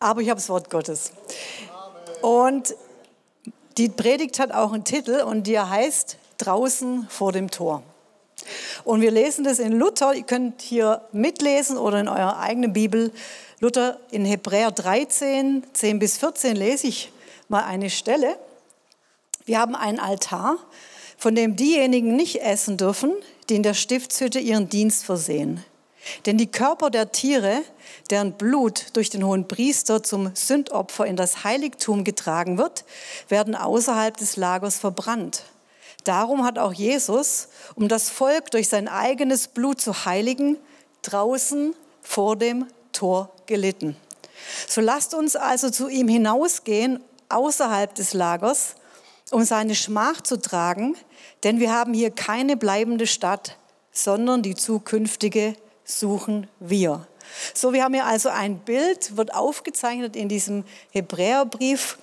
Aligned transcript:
aber 0.00 0.22
ich 0.22 0.30
habe 0.30 0.40
das 0.40 0.48
Wort 0.48 0.70
Gottes. 0.70 1.12
Und 2.22 2.74
die 3.76 3.88
Predigt 3.88 4.38
hat 4.38 4.52
auch 4.52 4.72
einen 4.72 4.84
Titel 4.84 5.22
und 5.22 5.46
der 5.46 5.70
heißt 5.70 6.16
Draußen 6.38 7.06
vor 7.10 7.32
dem 7.32 7.50
Tor. 7.50 7.82
Und 8.84 9.02
wir 9.02 9.10
lesen 9.10 9.44
das 9.44 9.58
in 9.58 9.72
Luther. 9.72 10.14
Ihr 10.14 10.22
könnt 10.22 10.62
hier 10.62 11.02
mitlesen 11.12 11.76
oder 11.76 12.00
in 12.00 12.08
eurer 12.08 12.38
eigenen 12.38 12.72
Bibel. 12.72 13.12
Luther 13.60 14.00
in 14.10 14.24
Hebräer 14.24 14.70
13, 14.70 15.64
10 15.72 15.98
bis 15.98 16.16
14 16.16 16.56
lese 16.56 16.86
ich 16.86 17.12
mal 17.48 17.64
eine 17.64 17.90
Stelle. 17.90 18.38
Wir 19.44 19.58
haben 19.58 19.74
einen 19.74 19.98
Altar, 19.98 20.56
von 21.18 21.34
dem 21.34 21.56
diejenigen 21.56 22.16
nicht 22.16 22.40
essen 22.40 22.78
dürfen, 22.78 23.12
die 23.48 23.56
in 23.56 23.62
der 23.62 23.74
Stiftshütte 23.74 24.38
ihren 24.38 24.70
Dienst 24.70 25.04
versehen. 25.04 25.62
Denn 26.26 26.38
die 26.38 26.50
Körper 26.50 26.90
der 26.90 27.12
Tiere, 27.12 27.62
deren 28.10 28.32
Blut 28.32 28.86
durch 28.94 29.10
den 29.10 29.24
hohen 29.24 29.48
Priester 29.48 30.02
zum 30.02 30.34
Sündopfer 30.34 31.06
in 31.06 31.16
das 31.16 31.44
Heiligtum 31.44 32.04
getragen 32.04 32.58
wird, 32.58 32.84
werden 33.28 33.54
außerhalb 33.54 34.16
des 34.16 34.36
Lagers 34.36 34.78
verbrannt. 34.78 35.44
Darum 36.04 36.44
hat 36.44 36.58
auch 36.58 36.72
Jesus, 36.72 37.48
um 37.74 37.88
das 37.88 38.08
Volk 38.08 38.50
durch 38.50 38.68
sein 38.68 38.88
eigenes 38.88 39.48
Blut 39.48 39.80
zu 39.80 40.04
heiligen, 40.04 40.56
draußen 41.02 41.74
vor 42.02 42.36
dem 42.36 42.66
Tor 42.92 43.30
gelitten. 43.46 43.96
So 44.66 44.80
lasst 44.80 45.14
uns 45.14 45.36
also 45.36 45.70
zu 45.70 45.88
ihm 45.88 46.08
hinausgehen, 46.08 47.02
außerhalb 47.28 47.94
des 47.94 48.14
Lagers, 48.14 48.74
um 49.30 49.44
seine 49.44 49.74
Schmach 49.74 50.20
zu 50.22 50.40
tragen, 50.40 50.96
denn 51.44 51.60
wir 51.60 51.72
haben 51.72 51.94
hier 51.94 52.10
keine 52.10 52.56
bleibende 52.56 53.06
Stadt, 53.06 53.56
sondern 53.92 54.42
die 54.42 54.54
zukünftige 54.54 55.54
suchen 55.90 56.48
wir. 56.58 57.06
So, 57.54 57.72
wir 57.72 57.84
haben 57.84 57.94
hier 57.94 58.06
also 58.06 58.28
ein 58.28 58.58
Bild, 58.58 59.16
wird 59.16 59.34
aufgezeichnet 59.34 60.16
in 60.16 60.28
diesem 60.28 60.64
Hebräerbrief. 60.90 61.98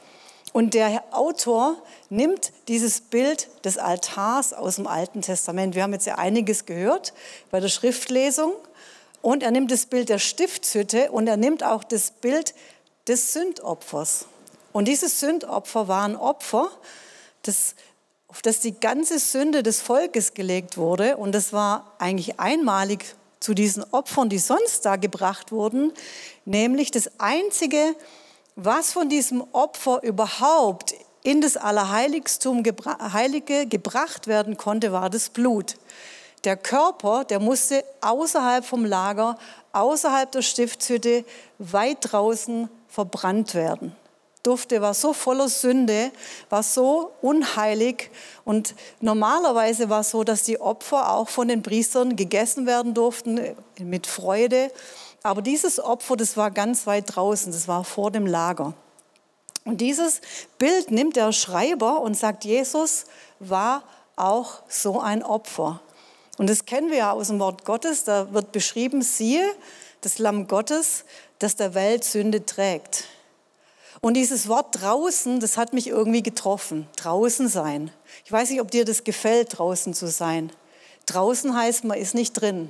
Und 0.53 0.73
der 0.73 1.03
Autor 1.11 1.75
nimmt 2.09 2.52
dieses 2.67 3.02
Bild 3.02 3.48
des 3.64 3.78
Altars 3.78 4.53
aus 4.53 4.78
dem 4.78 4.88
Alten 4.88 5.22
Testament. 5.22 5.76
Wir 5.76 5.84
haben 5.84 5.94
jetzt 5.94 6.08
ja 6.08 6.16
einiges 6.16 6.66
gehört 6.66 7.14
bei 7.52 7.59
der 7.59 7.67
Schriftlesung. 7.67 8.53
Und 9.22 9.44
er 9.44 9.52
nimmt 9.52 9.72
das 9.72 9.86
Bild 9.86 10.09
der 10.09 10.20
Stiftshütte 10.20 11.11
und 11.11 11.28
er 11.28 11.38
nimmt 11.38 11.64
auch 11.64 11.83
das 11.83 12.11
Bild 12.11 12.54
des 13.08 13.33
Sündopfers. 13.33 14.26
Und 14.72 14.88
dieses 14.88 15.20
Sündopfer 15.20 15.88
war 15.88 16.04
ein 16.04 16.16
Opfer, 16.16 16.70
das, 17.42 17.76
auf 18.28 18.42
das 18.42 18.59
die 18.59 18.80
ganze 18.80 19.20
Sünde 19.20 19.64
des 19.64 19.81
Volkes 19.81 20.33
gelegt 20.33 20.78
wurde. 20.78 21.17
Und 21.17 21.33
das 21.33 21.52
war 21.52 21.94
eigentlich 22.00 22.39
einmalig 22.39 23.16
zu 23.39 23.53
diesen 23.53 23.83
Opfern, 23.91 24.30
die 24.30 24.39
sonst 24.39 24.85
da 24.85 24.95
gebracht 24.95 25.52
wurden, 25.52 25.93
nämlich 26.45 26.91
das 26.91 27.09
Einzige, 27.19 27.95
was 28.55 28.93
von 28.93 29.09
diesem 29.09 29.43
Opfer 29.53 30.02
überhaupt 30.03 30.95
in 31.23 31.41
das 31.41 31.58
Allerheiligtum 31.58 32.63
gebra 32.63 33.13
Heilige 33.13 33.67
gebracht 33.67 34.27
werden 34.27 34.58
konnte, 34.58 34.91
war 34.91 35.09
das 35.09 35.30
Blut. 35.30 35.75
Der 36.43 36.55
Körper, 36.55 37.25
der 37.25 37.39
musste 37.39 37.83
außerhalb 38.02 38.63
vom 38.65 38.85
Lager, 38.85 39.38
außerhalb 39.73 40.31
der 40.31 40.41
Stiftshütte, 40.41 41.25
weit 41.58 41.97
draußen 42.02 42.69
verbrannt 42.88 43.53
werden 43.53 43.95
durfte, 44.43 44.81
war 44.81 44.93
so 44.93 45.13
voller 45.13 45.49
Sünde, 45.49 46.11
war 46.49 46.63
so 46.63 47.11
unheilig. 47.21 48.11
Und 48.45 48.75
normalerweise 49.02 49.89
war 49.89 50.02
es 50.02 50.11
so, 50.11 50.23
dass 50.23 50.43
die 50.43 50.59
Opfer 50.59 51.13
auch 51.13 51.30
von 51.30 51.47
den 51.47 51.63
Priestern 51.63 52.16
gegessen 52.16 52.65
werden 52.65 52.93
durften 52.93 53.39
mit 53.80 54.08
Freude. 54.08 54.71
Aber 55.23 55.41
dieses 55.41 55.80
Opfer, 55.80 56.15
das 56.15 56.38
war 56.38 56.52
ganz 56.52 56.88
weit 56.88 57.15
draußen, 57.15 57.52
das 57.52 57.67
war 57.67 57.83
vor 57.83 58.11
dem 58.11 58.25
Lager. 58.25 58.73
Und 59.65 59.81
dieses 59.81 60.21
Bild 60.58 60.92
nimmt 60.92 61.17
der 61.17 61.33
Schreiber 61.33 62.02
und 62.02 62.15
sagt, 62.15 62.45
Jesus 62.45 63.05
war 63.39 63.83
auch 64.15 64.61
so 64.70 65.02
ein 65.02 65.23
Opfer. 65.23 65.81
Und 66.37 66.49
das 66.49 66.65
kennen 66.65 66.89
wir 66.89 66.97
ja 66.97 67.11
aus 67.11 67.27
dem 67.27 67.39
Wort 67.39 67.65
Gottes, 67.65 68.05
da 68.05 68.31
wird 68.31 68.52
beschrieben, 68.52 69.02
siehe, 69.02 69.43
das 70.02 70.20
Lamm 70.20 70.47
Gottes, 70.47 71.03
das 71.39 71.55
der 71.55 71.73
Welt 71.73 72.03
Sünde 72.03 72.45
trägt. 72.45 73.05
Und 74.02 74.13
dieses 74.13 74.47
Wort 74.47 74.81
draußen, 74.81 75.39
das 75.39 75.58
hat 75.58 75.73
mich 75.73 75.87
irgendwie 75.87 76.23
getroffen. 76.23 76.87
Draußen 76.97 77.47
sein. 77.47 77.91
Ich 78.25 78.31
weiß 78.31 78.49
nicht, 78.49 78.61
ob 78.61 78.71
dir 78.71 78.85
das 78.85 79.03
gefällt, 79.03 79.58
draußen 79.58 79.93
zu 79.93 80.08
sein. 80.08 80.52
Draußen 81.08 81.55
heißt, 81.55 81.83
man 81.83 81.97
ist 81.97 82.13
nicht 82.13 82.33
drin. 82.33 82.69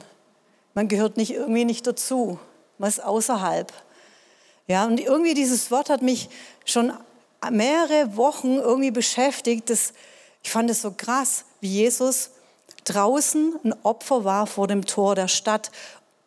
Man 0.73 0.88
gehört 0.88 1.17
nicht 1.17 1.33
irgendwie 1.33 1.65
nicht 1.65 1.85
dazu. 1.88 2.39
Man 2.77 2.89
ist 2.89 3.03
außerhalb. 3.03 3.73
Ja, 4.67 4.85
und 4.85 4.99
irgendwie 4.99 5.33
dieses 5.33 5.71
Wort 5.71 5.89
hat 5.89 6.01
mich 6.01 6.29
schon 6.65 6.93
mehrere 7.49 8.15
Wochen 8.15 8.57
irgendwie 8.57 8.91
beschäftigt. 8.91 9.69
Das, 9.69 9.94
ich 10.44 10.51
fand 10.51 10.69
es 10.69 10.81
so 10.81 10.91
krass, 10.91 11.45
wie 11.61 11.69
Jesus 11.69 12.31
draußen 12.83 13.55
ein 13.63 13.75
Opfer 13.83 14.23
war 14.23 14.47
vor 14.47 14.67
dem 14.67 14.85
Tor 14.85 15.15
der 15.15 15.27
Stadt. 15.27 15.71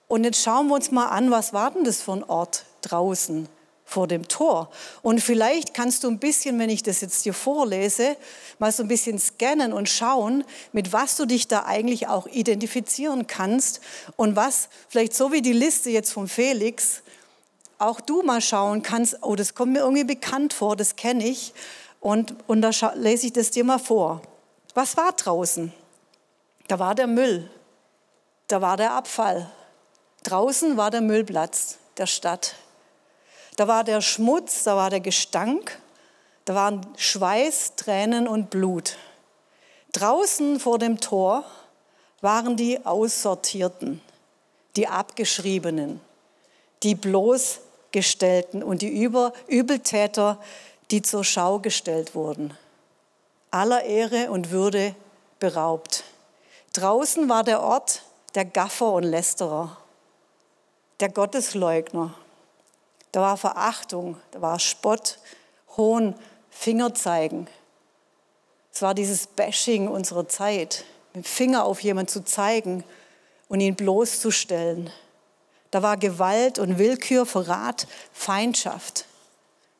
Und 0.08 0.24
jetzt 0.24 0.42
schauen 0.42 0.68
wir 0.68 0.74
uns 0.74 0.90
mal 0.90 1.06
an, 1.06 1.30
was 1.30 1.52
war 1.52 1.70
denn 1.70 1.84
das 1.84 2.02
für 2.02 2.12
ein 2.12 2.24
Ort 2.24 2.64
draußen? 2.82 3.48
Vor 3.90 4.06
dem 4.06 4.28
Tor. 4.28 4.70
Und 5.02 5.20
vielleicht 5.20 5.74
kannst 5.74 6.04
du 6.04 6.08
ein 6.08 6.20
bisschen, 6.20 6.60
wenn 6.60 6.70
ich 6.70 6.84
das 6.84 7.00
jetzt 7.00 7.24
dir 7.24 7.34
vorlese, 7.34 8.16
mal 8.60 8.70
so 8.70 8.84
ein 8.84 8.88
bisschen 8.88 9.18
scannen 9.18 9.72
und 9.72 9.88
schauen, 9.88 10.44
mit 10.70 10.92
was 10.92 11.16
du 11.16 11.26
dich 11.26 11.48
da 11.48 11.64
eigentlich 11.64 12.06
auch 12.06 12.28
identifizieren 12.28 13.26
kannst 13.26 13.80
und 14.14 14.36
was 14.36 14.68
vielleicht 14.88 15.12
so 15.12 15.32
wie 15.32 15.42
die 15.42 15.52
Liste 15.52 15.90
jetzt 15.90 16.12
von 16.12 16.28
Felix, 16.28 17.02
auch 17.78 18.00
du 18.00 18.22
mal 18.22 18.40
schauen 18.40 18.82
kannst, 18.82 19.18
oh, 19.22 19.34
das 19.34 19.56
kommt 19.56 19.72
mir 19.72 19.80
irgendwie 19.80 20.04
bekannt 20.04 20.52
vor, 20.52 20.76
das 20.76 20.94
kenne 20.94 21.26
ich. 21.26 21.52
Und, 21.98 22.36
und 22.46 22.62
da 22.62 22.70
lese 22.94 23.26
ich 23.26 23.32
das 23.32 23.50
dir 23.50 23.64
mal 23.64 23.78
vor. 23.78 24.22
Was 24.74 24.96
war 24.96 25.10
draußen? 25.12 25.72
Da 26.68 26.78
war 26.78 26.94
der 26.94 27.08
Müll, 27.08 27.50
da 28.46 28.60
war 28.60 28.76
der 28.76 28.92
Abfall. 28.92 29.50
Draußen 30.22 30.76
war 30.76 30.92
der 30.92 31.00
Müllplatz 31.00 31.78
der 31.96 32.06
Stadt. 32.06 32.54
Da 33.56 33.68
war 33.68 33.84
der 33.84 34.00
Schmutz, 34.00 34.64
da 34.64 34.76
war 34.76 34.90
der 34.90 35.00
Gestank, 35.00 35.78
da 36.44 36.54
waren 36.54 36.86
Schweiß, 36.96 37.76
Tränen 37.76 38.26
und 38.26 38.50
Blut. 38.50 38.96
Draußen 39.92 40.60
vor 40.60 40.78
dem 40.78 41.00
Tor 41.00 41.44
waren 42.20 42.56
die 42.56 42.84
Aussortierten, 42.84 44.00
die 44.76 44.86
Abgeschriebenen, 44.86 46.00
die 46.82 46.94
bloßgestellten 46.94 48.62
und 48.62 48.82
die 48.82 49.02
Über 49.02 49.32
Übeltäter, 49.48 50.38
die 50.90 51.02
zur 51.02 51.24
Schau 51.24 51.58
gestellt 51.58 52.14
wurden. 52.14 52.56
Aller 53.50 53.84
Ehre 53.84 54.30
und 54.30 54.50
Würde 54.50 54.94
beraubt. 55.40 56.04
Draußen 56.72 57.28
war 57.28 57.42
der 57.42 57.62
Ort 57.62 58.02
der 58.34 58.44
Gaffer 58.44 58.92
und 58.92 59.02
Lästerer, 59.02 59.76
der 61.00 61.08
Gottesleugner, 61.08 62.14
da 63.12 63.20
war 63.20 63.36
Verachtung, 63.36 64.16
da 64.30 64.40
war 64.40 64.58
Spott, 64.58 65.18
Hohn, 65.76 66.14
Fingerzeigen. 66.50 67.48
Es 68.72 68.82
war 68.82 68.94
dieses 68.94 69.26
Bashing 69.26 69.88
unserer 69.88 70.28
Zeit, 70.28 70.84
mit 71.12 71.24
dem 71.24 71.28
Finger 71.28 71.64
auf 71.64 71.80
jemanden 71.80 72.08
zu 72.08 72.24
zeigen 72.24 72.84
und 73.48 73.60
ihn 73.60 73.74
bloßzustellen. 73.74 74.90
Da 75.70 75.82
war 75.82 75.96
Gewalt 75.96 76.58
und 76.58 76.78
Willkür, 76.78 77.26
Verrat, 77.26 77.86
Feindschaft, 78.12 79.06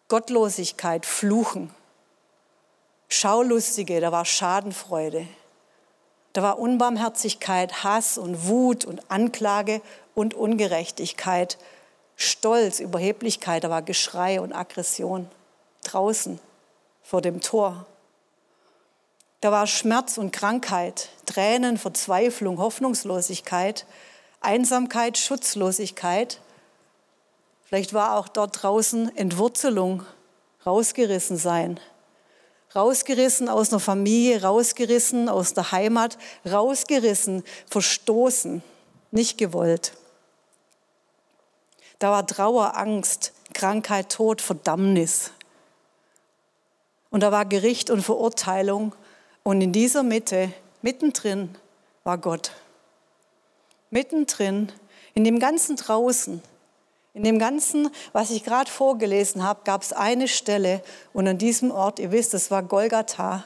Gottlosigkeit, 0.08 1.06
Fluchen. 1.06 1.72
Schaulustige, 3.08 4.00
da 4.00 4.12
war 4.12 4.24
Schadenfreude. 4.24 5.26
Da 6.32 6.42
war 6.42 6.58
Unbarmherzigkeit, 6.60 7.82
Hass 7.82 8.18
und 8.18 8.46
Wut 8.46 8.84
und 8.84 9.10
Anklage 9.10 9.82
und 10.14 10.34
Ungerechtigkeit 10.34 11.58
Stolz, 12.22 12.80
Überheblichkeit, 12.80 13.64
da 13.64 13.70
war 13.70 13.80
Geschrei 13.80 14.42
und 14.42 14.52
Aggression 14.52 15.30
draußen 15.84 16.38
vor 17.02 17.22
dem 17.22 17.40
Tor. 17.40 17.86
Da 19.40 19.50
war 19.50 19.66
Schmerz 19.66 20.18
und 20.18 20.30
Krankheit, 20.30 21.08
Tränen, 21.24 21.78
Verzweiflung, 21.78 22.58
Hoffnungslosigkeit, 22.58 23.86
Einsamkeit, 24.42 25.16
Schutzlosigkeit. 25.16 26.40
Vielleicht 27.64 27.94
war 27.94 28.18
auch 28.18 28.28
dort 28.28 28.62
draußen 28.62 29.16
Entwurzelung, 29.16 30.04
rausgerissen 30.66 31.38
sein. 31.38 31.80
Rausgerissen 32.76 33.48
aus 33.48 33.70
einer 33.70 33.80
Familie, 33.80 34.42
rausgerissen 34.42 35.30
aus 35.30 35.54
der 35.54 35.72
Heimat, 35.72 36.18
rausgerissen, 36.44 37.44
verstoßen, 37.66 38.62
nicht 39.10 39.38
gewollt. 39.38 39.94
Da 42.00 42.10
war 42.10 42.26
Trauer, 42.26 42.76
Angst, 42.76 43.32
Krankheit, 43.54 44.10
Tod, 44.10 44.40
Verdammnis. 44.40 45.30
Und 47.10 47.22
da 47.22 47.30
war 47.30 47.44
Gericht 47.44 47.90
und 47.90 48.02
Verurteilung. 48.02 48.94
Und 49.44 49.60
in 49.60 49.70
dieser 49.72 50.02
Mitte, 50.02 50.52
mittendrin, 50.82 51.56
war 52.02 52.18
Gott. 52.18 52.52
Mittendrin, 53.90 54.72
in 55.14 55.24
dem 55.24 55.38
ganzen 55.38 55.76
draußen, 55.76 56.42
In 57.12 57.24
dem 57.24 57.38
Ganzen, 57.40 57.90
was 58.12 58.30
ich 58.30 58.44
gerade 58.44 58.70
vorgelesen 58.70 59.42
habe, 59.42 59.62
gab 59.64 59.82
es 59.82 59.92
eine 59.92 60.28
Stelle 60.28 60.80
und 61.12 61.26
an 61.26 61.38
diesem 61.38 61.72
Ort, 61.72 61.98
ihr 61.98 62.12
wisst, 62.12 62.34
es 62.34 62.50
war 62.52 62.62
Golgatha, 62.62 63.44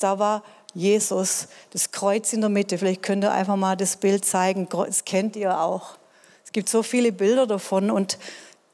da 0.00 0.18
war 0.18 0.42
Jesus, 0.72 1.48
das 1.70 1.92
Kreuz 1.92 2.32
in 2.32 2.40
der 2.40 2.50
Mitte. 2.50 2.78
Vielleicht 2.78 3.02
könnt 3.02 3.22
ihr 3.22 3.30
einfach 3.30 3.56
mal 3.56 3.76
das 3.76 3.96
Bild 3.96 4.24
zeigen, 4.24 4.68
das 4.68 5.04
kennt 5.04 5.36
ihr 5.36 5.60
auch. 5.60 5.98
Gibt 6.54 6.68
so 6.68 6.84
viele 6.84 7.10
Bilder 7.10 7.48
davon 7.48 7.90
und 7.90 8.16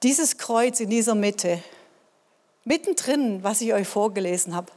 dieses 0.03 0.37
Kreuz 0.37 0.81
in 0.81 0.91
dieser 0.91 1.15
Mitte, 1.15 1.63
mittendrin, 2.65 3.43
was 3.43 3.63
ich 3.63 3.73
euch 3.73 3.89
vorgelesen 3.89 4.55
habe, 4.55 4.71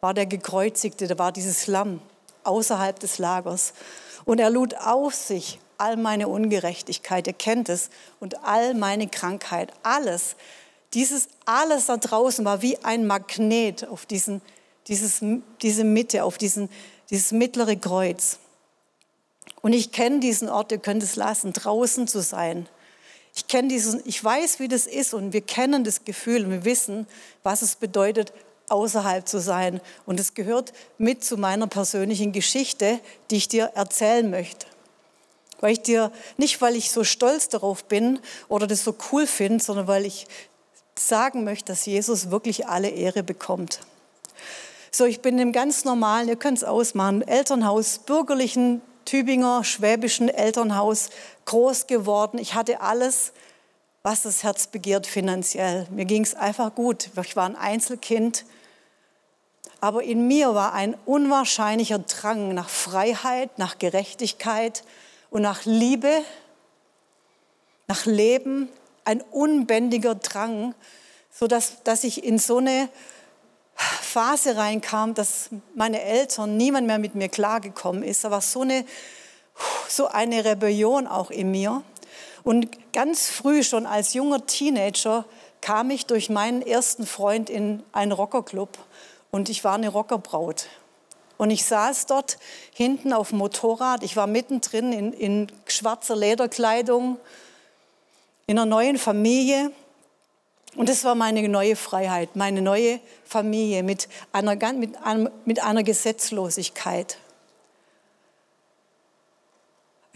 war 0.00 0.14
der 0.14 0.26
Gekreuzigte, 0.26 1.06
da 1.06 1.16
war 1.16 1.30
dieses 1.30 1.68
Lamm 1.68 2.00
außerhalb 2.42 2.98
des 2.98 3.18
Lagers. 3.18 3.72
Und 4.24 4.40
er 4.40 4.50
lud 4.50 4.74
auf 4.74 5.14
sich 5.14 5.60
all 5.78 5.96
meine 5.96 6.26
Ungerechtigkeit, 6.26 7.28
ihr 7.28 7.34
kennt 7.34 7.68
es, 7.68 7.88
und 8.18 8.42
all 8.42 8.74
meine 8.74 9.06
Krankheit, 9.06 9.72
alles. 9.84 10.34
Dieses 10.92 11.28
alles 11.44 11.86
da 11.86 11.98
draußen 11.98 12.44
war 12.44 12.62
wie 12.62 12.78
ein 12.78 13.06
Magnet 13.06 13.86
auf 13.86 14.06
diesen, 14.06 14.42
dieses, 14.88 15.24
diese 15.62 15.84
Mitte, 15.84 16.24
auf 16.24 16.36
diesen, 16.36 16.68
dieses 17.10 17.30
mittlere 17.30 17.76
Kreuz. 17.76 18.40
Und 19.64 19.72
ich 19.72 19.92
kenne 19.92 20.20
diesen 20.20 20.50
Ort, 20.50 20.72
ihr 20.72 20.78
könnt 20.78 21.02
es 21.02 21.16
lassen, 21.16 21.54
draußen 21.54 22.06
zu 22.06 22.20
sein. 22.20 22.68
Ich 23.34 23.48
kenne 23.48 23.68
diesen, 23.68 24.02
ich 24.04 24.22
weiß, 24.22 24.60
wie 24.60 24.68
das 24.68 24.86
ist 24.86 25.14
und 25.14 25.32
wir 25.32 25.40
kennen 25.40 25.84
das 25.84 26.04
Gefühl 26.04 26.44
und 26.44 26.50
wir 26.50 26.64
wissen, 26.66 27.06
was 27.42 27.62
es 27.62 27.74
bedeutet, 27.74 28.34
außerhalb 28.68 29.26
zu 29.26 29.40
sein. 29.40 29.80
Und 30.04 30.20
es 30.20 30.34
gehört 30.34 30.74
mit 30.98 31.24
zu 31.24 31.38
meiner 31.38 31.66
persönlichen 31.66 32.32
Geschichte, 32.32 33.00
die 33.30 33.36
ich 33.36 33.48
dir 33.48 33.72
erzählen 33.74 34.30
möchte. 34.30 34.66
Weil 35.60 35.72
ich 35.72 35.80
dir, 35.80 36.12
nicht 36.36 36.60
weil 36.60 36.76
ich 36.76 36.90
so 36.90 37.02
stolz 37.02 37.48
darauf 37.48 37.84
bin 37.84 38.18
oder 38.48 38.66
das 38.66 38.84
so 38.84 38.94
cool 39.12 39.26
finde, 39.26 39.64
sondern 39.64 39.86
weil 39.86 40.04
ich 40.04 40.26
sagen 40.98 41.42
möchte, 41.42 41.72
dass 41.72 41.86
Jesus 41.86 42.30
wirklich 42.30 42.66
alle 42.66 42.90
Ehre 42.90 43.22
bekommt. 43.22 43.80
So, 44.90 45.06
ich 45.06 45.22
bin 45.22 45.38
im 45.38 45.52
ganz 45.52 45.86
normalen, 45.86 46.28
ihr 46.28 46.36
könnt 46.36 46.58
es 46.58 46.64
ausmachen, 46.64 47.22
Elternhaus, 47.22 48.00
bürgerlichen 48.00 48.82
Tübinger, 49.04 49.64
schwäbischen 49.64 50.28
Elternhaus 50.28 51.10
groß 51.44 51.86
geworden. 51.86 52.38
Ich 52.38 52.54
hatte 52.54 52.80
alles, 52.80 53.32
was 54.02 54.22
das 54.22 54.42
Herz 54.42 54.66
begehrt 54.66 55.06
finanziell. 55.06 55.86
Mir 55.90 56.04
ging 56.04 56.22
es 56.22 56.34
einfach 56.34 56.74
gut. 56.74 57.10
Ich 57.22 57.36
war 57.36 57.46
ein 57.46 57.56
Einzelkind. 57.56 58.44
Aber 59.80 60.02
in 60.02 60.26
mir 60.26 60.54
war 60.54 60.72
ein 60.72 60.96
unwahrscheinlicher 61.04 61.98
Drang 61.98 62.54
nach 62.54 62.68
Freiheit, 62.68 63.58
nach 63.58 63.78
Gerechtigkeit 63.78 64.82
und 65.30 65.42
nach 65.42 65.64
Liebe, 65.64 66.22
nach 67.86 68.06
Leben, 68.06 68.68
ein 69.04 69.20
unbändiger 69.20 70.14
Drang, 70.14 70.74
sodass 71.30 71.82
dass 71.84 72.04
ich 72.04 72.24
in 72.24 72.38
so 72.38 72.58
eine 72.58 72.88
Phase 73.76 74.56
reinkam, 74.56 75.14
dass 75.14 75.50
meine 75.74 76.02
Eltern, 76.02 76.56
niemand 76.56 76.86
mehr 76.86 76.98
mit 76.98 77.14
mir 77.14 77.28
klargekommen 77.28 78.02
ist. 78.02 78.24
Da 78.24 78.30
war 78.30 78.40
so 78.40 78.62
eine, 78.62 78.84
so 79.88 80.06
eine 80.08 80.44
Rebellion 80.44 81.06
auch 81.06 81.30
in 81.30 81.50
mir. 81.50 81.82
Und 82.44 82.92
ganz 82.92 83.28
früh, 83.28 83.62
schon 83.62 83.86
als 83.86 84.14
junger 84.14 84.46
Teenager, 84.46 85.24
kam 85.60 85.90
ich 85.90 86.06
durch 86.06 86.28
meinen 86.28 86.62
ersten 86.62 87.06
Freund 87.06 87.48
in 87.48 87.82
einen 87.92 88.12
Rockerclub 88.12 88.68
und 89.30 89.48
ich 89.48 89.64
war 89.64 89.74
eine 89.74 89.88
Rockerbraut. 89.88 90.66
Und 91.36 91.50
ich 91.50 91.64
saß 91.64 92.06
dort 92.06 92.38
hinten 92.72 93.12
auf 93.12 93.30
dem 93.30 93.38
Motorrad. 93.38 94.02
Ich 94.02 94.14
war 94.14 94.26
mittendrin 94.26 94.92
in, 94.92 95.12
in 95.12 95.52
schwarzer 95.66 96.14
Lederkleidung, 96.14 97.18
in 98.46 98.58
einer 98.58 98.66
neuen 98.66 98.98
Familie. 98.98 99.72
Und 100.76 100.88
das 100.88 101.04
war 101.04 101.14
meine 101.14 101.48
neue 101.48 101.76
Freiheit, 101.76 102.34
meine 102.34 102.60
neue 102.60 103.00
Familie 103.24 103.82
mit 103.82 104.08
einer, 104.32 104.56
mit 104.72 104.96
einer, 105.02 105.30
mit 105.44 105.62
einer 105.62 105.82
Gesetzlosigkeit. 105.82 107.18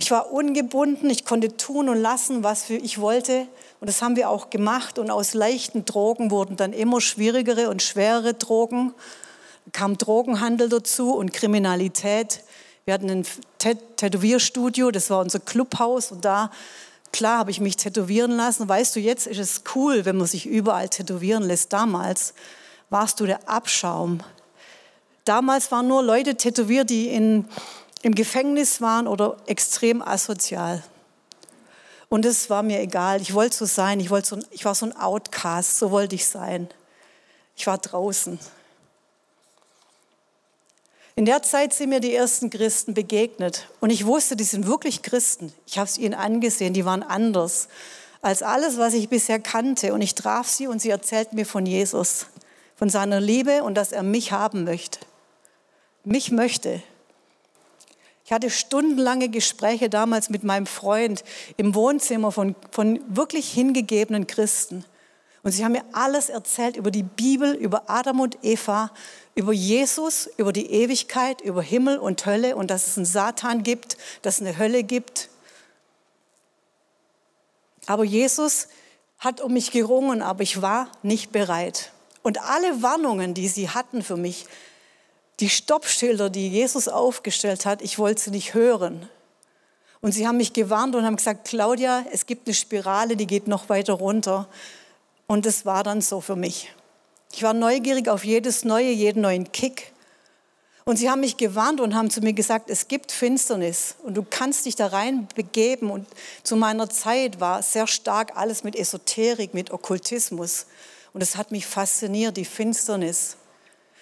Ich 0.00 0.12
war 0.12 0.32
ungebunden, 0.32 1.10
ich 1.10 1.24
konnte 1.24 1.56
tun 1.56 1.88
und 1.88 2.00
lassen, 2.00 2.44
was 2.44 2.70
ich 2.70 3.00
wollte. 3.00 3.48
Und 3.80 3.88
das 3.88 4.00
haben 4.00 4.14
wir 4.14 4.30
auch 4.30 4.48
gemacht. 4.48 4.98
Und 4.98 5.10
aus 5.10 5.34
leichten 5.34 5.84
Drogen 5.84 6.30
wurden 6.30 6.56
dann 6.56 6.72
immer 6.72 7.00
schwierigere 7.00 7.68
und 7.68 7.82
schwerere 7.82 8.34
Drogen. 8.34 8.94
Da 9.66 9.72
kam 9.72 9.98
Drogenhandel 9.98 10.68
dazu 10.68 11.14
und 11.14 11.32
Kriminalität. 11.32 12.44
Wir 12.84 12.94
hatten 12.94 13.10
ein 13.10 13.26
Tätowierstudio, 13.58 14.92
das 14.92 15.10
war 15.10 15.20
unser 15.20 15.40
Clubhaus. 15.40 16.12
Und 16.12 16.24
da 16.24 16.52
Klar 17.12 17.38
habe 17.38 17.50
ich 17.50 17.60
mich 17.60 17.76
tätowieren 17.76 18.32
lassen. 18.32 18.68
Weißt 18.68 18.94
du, 18.94 19.00
jetzt 19.00 19.26
ist 19.26 19.38
es 19.38 19.62
cool, 19.74 20.04
wenn 20.04 20.16
man 20.16 20.26
sich 20.26 20.46
überall 20.46 20.88
tätowieren 20.88 21.42
lässt. 21.42 21.72
Damals 21.72 22.34
warst 22.90 23.20
du 23.20 23.26
der 23.26 23.48
Abschaum. 23.48 24.20
Damals 25.24 25.70
waren 25.72 25.88
nur 25.88 26.02
Leute 26.02 26.36
tätowiert, 26.36 26.90
die 26.90 27.08
in, 27.08 27.46
im 28.02 28.14
Gefängnis 28.14 28.80
waren 28.80 29.06
oder 29.06 29.36
extrem 29.46 30.00
asozial. 30.02 30.82
Und 32.08 32.24
es 32.24 32.48
war 32.48 32.62
mir 32.62 32.80
egal. 32.80 33.20
Ich 33.20 33.34
wollte 33.34 33.56
so 33.56 33.66
sein. 33.66 34.00
Ich, 34.00 34.10
wollte 34.10 34.28
so, 34.28 34.38
ich 34.50 34.64
war 34.64 34.74
so 34.74 34.86
ein 34.86 34.96
Outcast. 34.96 35.78
So 35.78 35.90
wollte 35.90 36.14
ich 36.14 36.26
sein. 36.26 36.68
Ich 37.56 37.66
war 37.66 37.78
draußen. 37.78 38.38
In 41.18 41.24
der 41.24 41.42
Zeit 41.42 41.74
sind 41.74 41.88
mir 41.88 41.98
die 41.98 42.14
ersten 42.14 42.48
Christen 42.48 42.94
begegnet 42.94 43.66
und 43.80 43.90
ich 43.90 44.06
wusste, 44.06 44.36
die 44.36 44.44
sind 44.44 44.68
wirklich 44.68 45.02
Christen. 45.02 45.52
Ich 45.66 45.76
habe 45.76 45.88
es 45.88 45.98
ihnen 45.98 46.14
angesehen, 46.14 46.74
die 46.74 46.84
waren 46.84 47.02
anders 47.02 47.66
als 48.22 48.44
alles, 48.44 48.78
was 48.78 48.94
ich 48.94 49.08
bisher 49.08 49.40
kannte. 49.40 49.92
Und 49.92 50.00
ich 50.00 50.14
traf 50.14 50.46
sie 50.46 50.68
und 50.68 50.80
sie 50.80 50.90
erzählten 50.90 51.34
mir 51.34 51.44
von 51.44 51.66
Jesus, 51.66 52.26
von 52.76 52.88
seiner 52.88 53.18
Liebe 53.18 53.64
und 53.64 53.74
dass 53.74 53.90
er 53.90 54.04
mich 54.04 54.30
haben 54.30 54.62
möchte. 54.62 55.00
Mich 56.04 56.30
möchte. 56.30 56.80
Ich 58.24 58.30
hatte 58.30 58.48
stundenlange 58.48 59.28
Gespräche 59.28 59.90
damals 59.90 60.30
mit 60.30 60.44
meinem 60.44 60.66
Freund 60.66 61.24
im 61.56 61.74
Wohnzimmer 61.74 62.30
von, 62.30 62.54
von 62.70 63.00
wirklich 63.08 63.50
hingegebenen 63.50 64.28
Christen. 64.28 64.84
Und 65.42 65.52
sie 65.52 65.64
haben 65.64 65.72
mir 65.72 65.84
alles 65.92 66.28
erzählt 66.28 66.76
über 66.76 66.90
die 66.90 67.02
Bibel, 67.02 67.54
über 67.54 67.84
Adam 67.88 68.20
und 68.20 68.38
Eva, 68.42 68.90
über 69.38 69.52
Jesus, 69.52 70.28
über 70.36 70.52
die 70.52 70.72
Ewigkeit, 70.72 71.40
über 71.42 71.62
Himmel 71.62 71.98
und 71.98 72.26
Hölle 72.26 72.56
und 72.56 72.72
dass 72.72 72.88
es 72.88 72.96
einen 72.96 73.06
Satan 73.06 73.62
gibt, 73.62 73.96
dass 74.22 74.40
es 74.40 74.40
eine 74.40 74.58
Hölle 74.58 74.82
gibt. 74.82 75.28
Aber 77.86 78.02
Jesus 78.02 78.66
hat 79.20 79.40
um 79.40 79.52
mich 79.52 79.70
gerungen, 79.70 80.22
aber 80.22 80.42
ich 80.42 80.60
war 80.60 80.90
nicht 81.04 81.30
bereit. 81.30 81.92
Und 82.24 82.40
alle 82.42 82.82
Warnungen, 82.82 83.32
die 83.32 83.46
sie 83.46 83.70
hatten 83.70 84.02
für 84.02 84.16
mich, 84.16 84.44
die 85.38 85.48
Stoppschilder, 85.48 86.30
die 86.30 86.48
Jesus 86.48 86.88
aufgestellt 86.88 87.64
hat, 87.64 87.80
ich 87.80 87.96
wollte 88.00 88.20
sie 88.20 88.30
nicht 88.32 88.54
hören. 88.54 89.08
Und 90.00 90.10
sie 90.10 90.26
haben 90.26 90.38
mich 90.38 90.52
gewarnt 90.52 90.96
und 90.96 91.04
haben 91.04 91.14
gesagt, 91.14 91.46
Claudia, 91.46 92.04
es 92.10 92.26
gibt 92.26 92.48
eine 92.48 92.54
Spirale, 92.54 93.14
die 93.14 93.28
geht 93.28 93.46
noch 93.46 93.68
weiter 93.68 93.92
runter. 93.92 94.48
Und 95.28 95.46
es 95.46 95.64
war 95.64 95.84
dann 95.84 96.00
so 96.00 96.20
für 96.20 96.34
mich. 96.34 96.72
Ich 97.32 97.42
war 97.42 97.54
neugierig 97.54 98.08
auf 98.08 98.24
jedes 98.24 98.64
Neue, 98.64 98.90
jeden 98.90 99.22
neuen 99.22 99.52
Kick. 99.52 99.92
Und 100.84 100.96
sie 100.96 101.10
haben 101.10 101.20
mich 101.20 101.36
gewarnt 101.36 101.82
und 101.82 101.94
haben 101.94 102.08
zu 102.08 102.22
mir 102.22 102.32
gesagt, 102.32 102.70
es 102.70 102.88
gibt 102.88 103.12
Finsternis 103.12 103.96
und 104.04 104.16
du 104.16 104.24
kannst 104.28 104.64
dich 104.64 104.74
da 104.74 104.86
rein 104.86 105.28
begeben. 105.34 105.90
Und 105.90 106.06
zu 106.42 106.56
meiner 106.56 106.88
Zeit 106.88 107.40
war 107.40 107.62
sehr 107.62 107.86
stark 107.86 108.36
alles 108.36 108.64
mit 108.64 108.74
Esoterik, 108.74 109.52
mit 109.52 109.70
Okkultismus. 109.70 110.64
Und 111.12 111.22
es 111.22 111.36
hat 111.36 111.50
mich 111.50 111.66
fasziniert, 111.66 112.38
die 112.38 112.46
Finsternis. 112.46 113.36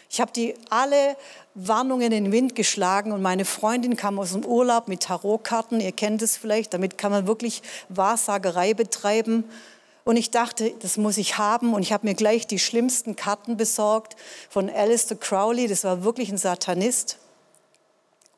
Ich 0.09 0.21
habe 0.21 0.30
die 0.33 0.54
alle 0.71 1.16
Warnungen 1.54 2.12
in 2.12 2.25
den 2.25 2.33
Wind 2.33 2.54
geschlagen 2.54 3.11
und 3.11 3.21
meine 3.21 3.45
Freundin 3.45 3.97
kam 3.97 4.21
aus 4.21 4.33
dem 4.33 4.45
Urlaub 4.45 4.87
mit 4.87 5.02
Tarotkarten. 5.02 5.80
Ihr 5.80 5.90
kennt 5.90 6.23
es 6.23 6.37
vielleicht. 6.37 6.73
Damit 6.73 6.99
kann 6.99 7.11
man 7.11 7.26
wirklich 7.26 7.62
Wahrsagerei 7.88 8.75
betreiben. 8.75 9.42
Und 10.06 10.16
ich 10.16 10.30
dachte, 10.30 10.72
das 10.78 10.98
muss 10.98 11.18
ich 11.18 11.36
haben. 11.36 11.75
Und 11.75 11.82
ich 11.82 11.92
habe 11.92 12.06
mir 12.06 12.14
gleich 12.14 12.46
die 12.46 12.60
schlimmsten 12.60 13.16
Karten 13.16 13.56
besorgt 13.56 14.14
von 14.48 14.70
Alistair 14.70 15.16
Crowley. 15.16 15.66
Das 15.66 15.82
war 15.82 16.04
wirklich 16.04 16.30
ein 16.30 16.38
Satanist. 16.38 17.18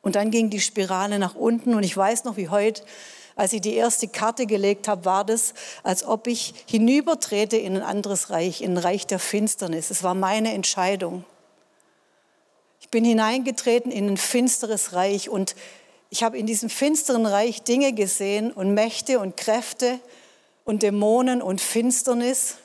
Und 0.01 0.15
dann 0.15 0.31
ging 0.31 0.49
die 0.49 0.61
Spirale 0.61 1.19
nach 1.19 1.35
unten. 1.35 1.75
Und 1.75 1.83
ich 1.83 1.95
weiß 1.95 2.23
noch 2.23 2.37
wie 2.37 2.49
heute, 2.49 2.81
als 3.35 3.53
ich 3.53 3.61
die 3.61 3.75
erste 3.75 4.07
Karte 4.07 4.47
gelegt 4.47 4.87
habe, 4.87 5.05
war 5.05 5.23
das, 5.23 5.53
als 5.83 6.03
ob 6.03 6.25
ich 6.25 6.55
hinübertrete 6.65 7.57
in 7.57 7.75
ein 7.75 7.83
anderes 7.83 8.31
Reich, 8.31 8.63
in 8.63 8.71
ein 8.71 8.77
Reich 8.79 9.05
der 9.05 9.19
Finsternis. 9.19 9.91
Es 9.91 10.01
war 10.01 10.15
meine 10.15 10.53
Entscheidung. 10.53 11.23
Ich 12.81 12.89
bin 12.89 13.05
hineingetreten 13.05 13.91
in 13.91 14.07
ein 14.07 14.17
finsteres 14.17 14.93
Reich 14.93 15.29
und 15.29 15.55
ich 16.09 16.23
habe 16.23 16.35
in 16.35 16.47
diesem 16.47 16.71
finsteren 16.71 17.27
Reich 17.27 17.61
Dinge 17.61 17.93
gesehen 17.93 18.51
und 18.51 18.73
Mächte 18.73 19.19
und 19.19 19.37
Kräfte, 19.37 19.99
und 20.69 20.83
Dämonen 20.83 21.41
und 21.41 21.61
Finsternis. 21.61 22.57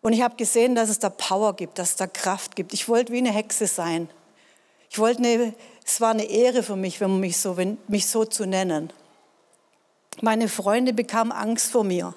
Und 0.00 0.14
ich 0.14 0.22
habe 0.22 0.34
gesehen, 0.36 0.74
dass 0.74 0.88
es 0.88 0.98
da 0.98 1.10
Power 1.10 1.54
gibt, 1.54 1.78
dass 1.78 1.90
es 1.90 1.96
da 1.96 2.06
Kraft 2.06 2.56
gibt. 2.56 2.72
Ich 2.72 2.88
wollte 2.88 3.12
wie 3.12 3.18
eine 3.18 3.32
Hexe 3.32 3.66
sein. 3.66 4.08
Ich 4.88 4.98
wollte 4.98 5.18
eine, 5.18 5.52
es 5.84 6.00
war 6.00 6.12
eine 6.12 6.24
Ehre 6.24 6.62
für 6.62 6.74
mich, 6.74 7.02
wenn 7.02 7.10
man 7.10 7.20
mich 7.20 7.36
so, 7.36 7.58
wenn, 7.58 7.76
mich 7.86 8.06
so 8.06 8.24
zu 8.24 8.46
nennen. 8.46 8.94
Meine 10.22 10.48
Freunde 10.48 10.94
bekamen 10.94 11.32
Angst 11.32 11.70
vor 11.70 11.84
mir. 11.84 12.14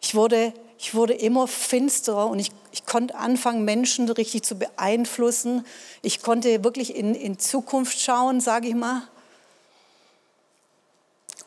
Ich 0.00 0.14
wurde, 0.14 0.54
ich 0.78 0.94
wurde 0.94 1.12
immer 1.12 1.46
finsterer 1.46 2.28
und 2.28 2.38
ich, 2.38 2.50
ich 2.72 2.86
konnte 2.86 3.14
anfangen, 3.14 3.66
Menschen 3.66 4.08
richtig 4.08 4.42
zu 4.42 4.58
beeinflussen. 4.58 5.66
Ich 6.00 6.22
konnte 6.22 6.64
wirklich 6.64 6.96
in, 6.96 7.14
in 7.14 7.38
Zukunft 7.38 8.00
schauen, 8.00 8.40
sage 8.40 8.68
ich 8.68 8.74
mal. 8.74 9.02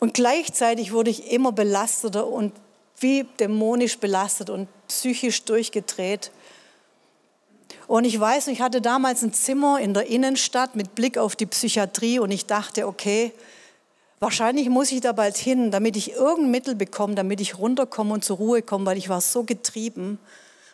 Und 0.01 0.15
gleichzeitig 0.15 0.93
wurde 0.93 1.11
ich 1.11 1.31
immer 1.31 1.51
belasteter 1.51 2.25
und 2.27 2.53
wie 2.97 3.23
dämonisch 3.39 3.99
belastet 3.99 4.49
und 4.49 4.67
psychisch 4.87 5.43
durchgedreht. 5.45 6.31
Und 7.87 8.05
ich 8.05 8.19
weiß, 8.19 8.47
ich 8.47 8.61
hatte 8.61 8.81
damals 8.81 9.21
ein 9.21 9.31
Zimmer 9.31 9.79
in 9.79 9.93
der 9.93 10.07
Innenstadt 10.07 10.75
mit 10.75 10.95
Blick 10.95 11.19
auf 11.19 11.35
die 11.35 11.45
Psychiatrie 11.45 12.17
und 12.17 12.31
ich 12.31 12.47
dachte, 12.47 12.87
okay, 12.87 13.31
wahrscheinlich 14.19 14.69
muss 14.69 14.91
ich 14.91 15.01
da 15.01 15.11
bald 15.11 15.37
hin, 15.37 15.69
damit 15.69 15.95
ich 15.95 16.13
irgendein 16.13 16.49
Mittel 16.49 16.75
bekomme, 16.75 17.13
damit 17.13 17.39
ich 17.39 17.59
runterkomme 17.59 18.15
und 18.15 18.25
zur 18.25 18.37
Ruhe 18.37 18.63
komme, 18.63 18.87
weil 18.87 18.97
ich 18.97 19.07
war 19.07 19.21
so 19.21 19.43
getrieben. 19.43 20.17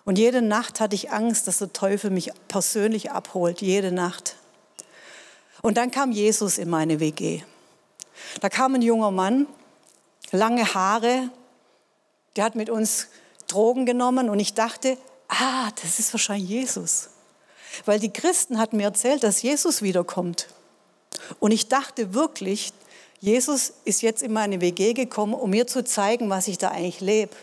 Und 0.05 0.17
jede 0.17 0.41
Nacht 0.41 0.79
hatte 0.79 0.95
ich 0.95 1.11
Angst, 1.11 1.49
dass 1.49 1.57
der 1.57 1.73
Teufel 1.73 2.11
mich 2.11 2.31
persönlich 2.47 3.11
abholt, 3.11 3.61
jede 3.61 3.91
Nacht. 3.91 4.37
Und 5.61 5.75
dann 5.75 5.91
kam 5.91 6.13
Jesus 6.13 6.57
in 6.57 6.69
meine 6.69 7.01
WG. 7.01 7.41
Da 8.41 8.49
kam 8.49 8.75
ein 8.75 8.81
junger 8.81 9.11
Mann, 9.11 9.47
lange 10.31 10.73
Haare, 10.73 11.29
der 12.35 12.43
hat 12.43 12.55
mit 12.55 12.69
uns 12.69 13.07
Drogen 13.47 13.85
genommen 13.85 14.29
und 14.29 14.39
ich 14.39 14.53
dachte, 14.53 14.97
ah, 15.27 15.69
das 15.81 15.99
ist 15.99 16.13
wahrscheinlich 16.13 16.49
Jesus. 16.49 17.09
Weil 17.85 17.99
die 17.99 18.11
Christen 18.11 18.59
hatten 18.59 18.77
mir 18.77 18.83
erzählt, 18.83 19.23
dass 19.23 19.41
Jesus 19.41 19.81
wiederkommt. 19.81 20.47
Und 21.39 21.51
ich 21.51 21.67
dachte 21.67 22.13
wirklich, 22.13 22.73
Jesus 23.19 23.73
ist 23.83 24.01
jetzt 24.01 24.21
in 24.21 24.33
meine 24.33 24.61
WG 24.61 24.93
gekommen, 24.93 25.33
um 25.33 25.49
mir 25.49 25.67
zu 25.67 25.83
zeigen, 25.83 26.29
was 26.29 26.47
ich 26.47 26.57
da 26.57 26.69
eigentlich 26.69 27.01
lebe. 27.01 27.35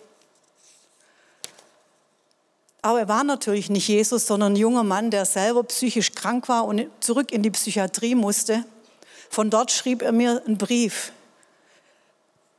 Aber 2.83 3.01
er 3.01 3.09
war 3.09 3.25
natürlich 3.25 3.71
nicht 3.71 3.89
Jesus, 3.89 4.27
sondern 4.27 4.53
ein 4.53 4.57
junger 4.57 4.85
Mann, 4.85 5.11
der 5.11 5.25
selber 5.25 5.65
psychisch 5.65 6.13
krank 6.13 6.49
war 6.49 6.67
und 6.67 6.87
zurück 7.01 7.33
in 7.33 7.43
die 7.43 7.51
Psychiatrie 7.51 8.15
musste. 8.15 8.65
Von 9.29 9.51
dort 9.51 9.71
schrieb 9.71 10.03
er 10.03 10.13
mir 10.13 10.43
einen 10.47 10.59
Brief. 10.59 11.13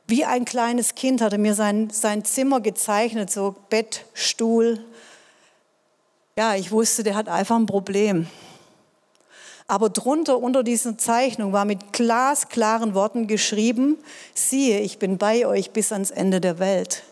Wie 0.06 0.24
ein 0.24 0.44
kleines 0.44 0.94
Kind 0.94 1.20
hat 1.20 1.32
er 1.32 1.38
mir 1.38 1.54
sein, 1.54 1.90
sein 1.90 2.24
Zimmer 2.24 2.60
gezeichnet, 2.60 3.30
so 3.30 3.56
Bett, 3.70 4.04
Stuhl. 4.14 4.84
Ja, 6.38 6.54
ich 6.54 6.70
wusste, 6.70 7.02
der 7.02 7.16
hat 7.16 7.28
einfach 7.28 7.56
ein 7.56 7.66
Problem. 7.66 8.28
Aber 9.68 9.90
drunter 9.90 10.38
unter 10.38 10.62
dieser 10.62 10.96
Zeichnung 10.96 11.52
war 11.52 11.64
mit 11.64 11.92
glasklaren 11.92 12.94
Worten 12.94 13.26
geschrieben, 13.26 13.98
siehe, 14.32 14.80
ich 14.80 14.98
bin 14.98 15.18
bei 15.18 15.44
euch 15.46 15.72
bis 15.72 15.90
ans 15.90 16.12
Ende 16.12 16.40
der 16.40 16.60
Welt. 16.60 17.02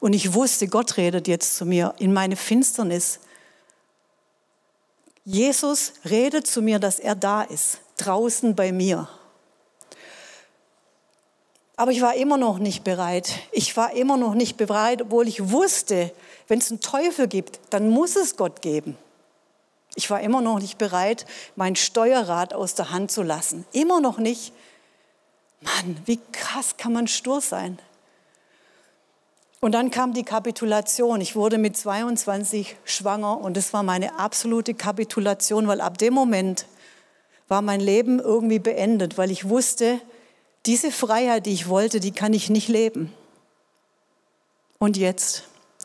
Und 0.00 0.12
ich 0.12 0.34
wusste, 0.34 0.68
Gott 0.68 0.98
redet 0.98 1.28
jetzt 1.28 1.56
zu 1.56 1.64
mir 1.64 1.94
in 1.98 2.12
meine 2.12 2.36
Finsternis. 2.36 3.20
Jesus 5.24 5.94
redet 6.04 6.46
zu 6.46 6.60
mir, 6.60 6.78
dass 6.78 6.98
er 6.98 7.14
da 7.14 7.40
ist, 7.40 7.78
draußen 7.96 8.54
bei 8.54 8.72
mir. 8.72 9.08
Aber 11.76 11.90
ich 11.90 12.02
war 12.02 12.14
immer 12.14 12.36
noch 12.36 12.58
nicht 12.58 12.84
bereit. 12.84 13.30
Ich 13.50 13.76
war 13.76 13.92
immer 13.92 14.16
noch 14.16 14.34
nicht 14.34 14.56
bereit, 14.56 15.02
obwohl 15.02 15.26
ich 15.26 15.50
wusste, 15.50 16.12
wenn 16.46 16.58
es 16.58 16.70
einen 16.70 16.80
Teufel 16.80 17.26
gibt, 17.26 17.58
dann 17.70 17.88
muss 17.88 18.16
es 18.16 18.36
Gott 18.36 18.62
geben. 18.62 18.96
Ich 19.96 20.10
war 20.10 20.20
immer 20.20 20.40
noch 20.40 20.60
nicht 20.60 20.78
bereit, 20.78 21.24
mein 21.56 21.76
Steuerrad 21.76 22.52
aus 22.52 22.74
der 22.74 22.90
Hand 22.90 23.10
zu 23.10 23.22
lassen. 23.22 23.64
Immer 23.72 24.00
noch 24.00 24.18
nicht. 24.18 24.52
Mann, 25.60 25.96
wie 26.04 26.20
krass 26.32 26.76
kann 26.76 26.92
man 26.92 27.08
stur 27.08 27.40
sein? 27.40 27.78
Und 29.60 29.72
dann 29.72 29.90
kam 29.90 30.12
die 30.12 30.24
Kapitulation. 30.24 31.20
Ich 31.20 31.36
wurde 31.36 31.58
mit 31.58 31.76
22 31.76 32.76
schwanger 32.84 33.40
und 33.40 33.56
es 33.56 33.72
war 33.72 33.82
meine 33.82 34.18
absolute 34.18 34.74
Kapitulation, 34.74 35.66
weil 35.68 35.80
ab 35.80 35.96
dem 35.96 36.12
Moment 36.12 36.66
war 37.48 37.62
mein 37.62 37.80
Leben 37.80 38.20
irgendwie 38.20 38.58
beendet, 38.58 39.18
weil 39.18 39.30
ich 39.30 39.48
wusste, 39.48 40.00
diese 40.66 40.90
Freiheit, 40.90 41.46
die 41.46 41.52
ich 41.52 41.68
wollte, 41.68 42.00
die 42.00 42.12
kann 42.12 42.32
ich 42.32 42.48
nicht 42.48 42.68
leben. 42.68 43.12
Und 44.78 44.96
jetzt? 44.96 45.44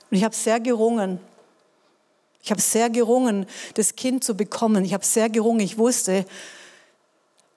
Und 0.10 0.18
ich 0.18 0.24
habe 0.24 0.36
sehr 0.36 0.60
gerungen. 0.60 1.20
Ich 2.42 2.51
habe 2.51 2.62
sehr 2.62 2.89
gerungen, 2.89 3.46
das 3.74 3.96
Kind 3.96 4.24
zu 4.24 4.36
bekommen. 4.36 4.86
Ich 4.86 4.94
habe 4.94 5.06
sehr 5.06 5.30
gerungen. 5.30 5.60
Ich 5.60 5.78
wusste, 5.78 6.25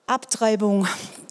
Abtreibung 0.05 0.87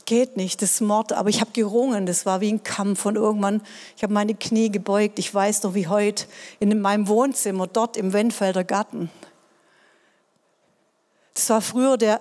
geht 0.07 0.37
nicht, 0.37 0.62
das 0.62 0.73
ist 0.73 0.81
Mord. 0.81 1.12
Aber 1.12 1.29
ich 1.29 1.41
habe 1.41 1.52
gerungen. 1.52 2.07
Das 2.07 2.25
war 2.25 2.41
wie 2.41 2.52
ein 2.52 2.64
Kampf. 2.64 3.05
Und 3.05 3.17
irgendwann, 3.17 3.62
ich 3.97 4.02
habe 4.02 4.14
meine 4.14 4.35
Knie 4.35 4.71
gebeugt. 4.71 5.19
Ich 5.19 5.33
weiß 5.33 5.62
noch 5.62 5.75
wie 5.75 5.88
heute 5.88 6.25
in 6.59 6.81
meinem 6.81 7.07
Wohnzimmer, 7.09 7.67
dort 7.67 7.99
im 7.99 8.14
Wendfelder 8.14 8.64
Garten. 8.64 9.11
Das 11.35 11.49
war 11.50 11.61
früher 11.61 11.97
der 11.97 12.21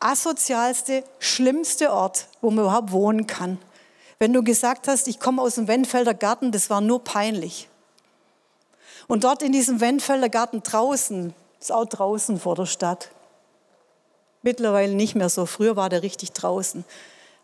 asozialste, 0.00 1.04
schlimmste 1.18 1.92
Ort, 1.92 2.26
wo 2.40 2.50
man 2.50 2.64
überhaupt 2.64 2.92
wohnen 2.92 3.26
kann. 3.26 3.58
Wenn 4.18 4.32
du 4.32 4.42
gesagt 4.42 4.88
hast, 4.88 5.08
ich 5.08 5.20
komme 5.20 5.40
aus 5.40 5.54
dem 5.54 5.68
Wendfelder 5.68 6.14
Garten, 6.14 6.52
das 6.52 6.70
war 6.70 6.80
nur 6.80 7.04
peinlich. 7.04 7.68
Und 9.08 9.24
dort 9.24 9.42
in 9.42 9.52
diesem 9.52 9.80
Wendfelder 9.80 10.28
Garten 10.28 10.62
draußen, 10.62 11.34
ist 11.60 11.72
auch 11.72 11.86
draußen 11.86 12.40
vor 12.40 12.54
der 12.54 12.66
Stadt, 12.66 13.10
mittlerweile 14.42 14.94
nicht 14.94 15.14
mehr 15.14 15.28
so, 15.28 15.46
früher 15.46 15.76
war 15.76 15.88
der 15.88 16.02
richtig 16.02 16.32
draußen, 16.32 16.84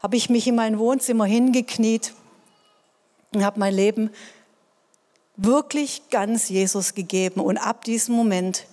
habe 0.02 0.16
ich 0.16 0.30
mich 0.30 0.46
in 0.46 0.54
mein 0.54 0.78
Wohnzimmer 0.78 1.24
hingekniet 1.24 2.14
und 3.34 3.44
habe 3.44 3.60
mein 3.60 3.74
Leben 3.74 4.10
wirklich 5.36 6.08
ganz 6.10 6.48
Jesus 6.48 6.94
gegeben. 6.94 7.40
Und 7.40 7.58
ab 7.58 7.84
diesem 7.84 8.14
Moment 8.14 8.64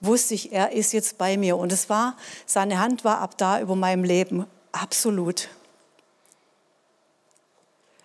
wusste 0.00 0.34
ich, 0.34 0.52
er 0.52 0.72
ist 0.72 0.92
jetzt 0.92 1.18
bei 1.18 1.36
mir. 1.36 1.56
Und 1.56 1.72
es 1.72 1.88
war, 1.88 2.16
seine 2.44 2.78
Hand 2.78 3.04
war 3.04 3.20
ab 3.20 3.36
da 3.38 3.60
über 3.60 3.76
meinem 3.76 4.04
Leben. 4.04 4.46
Absolut. 4.72 5.48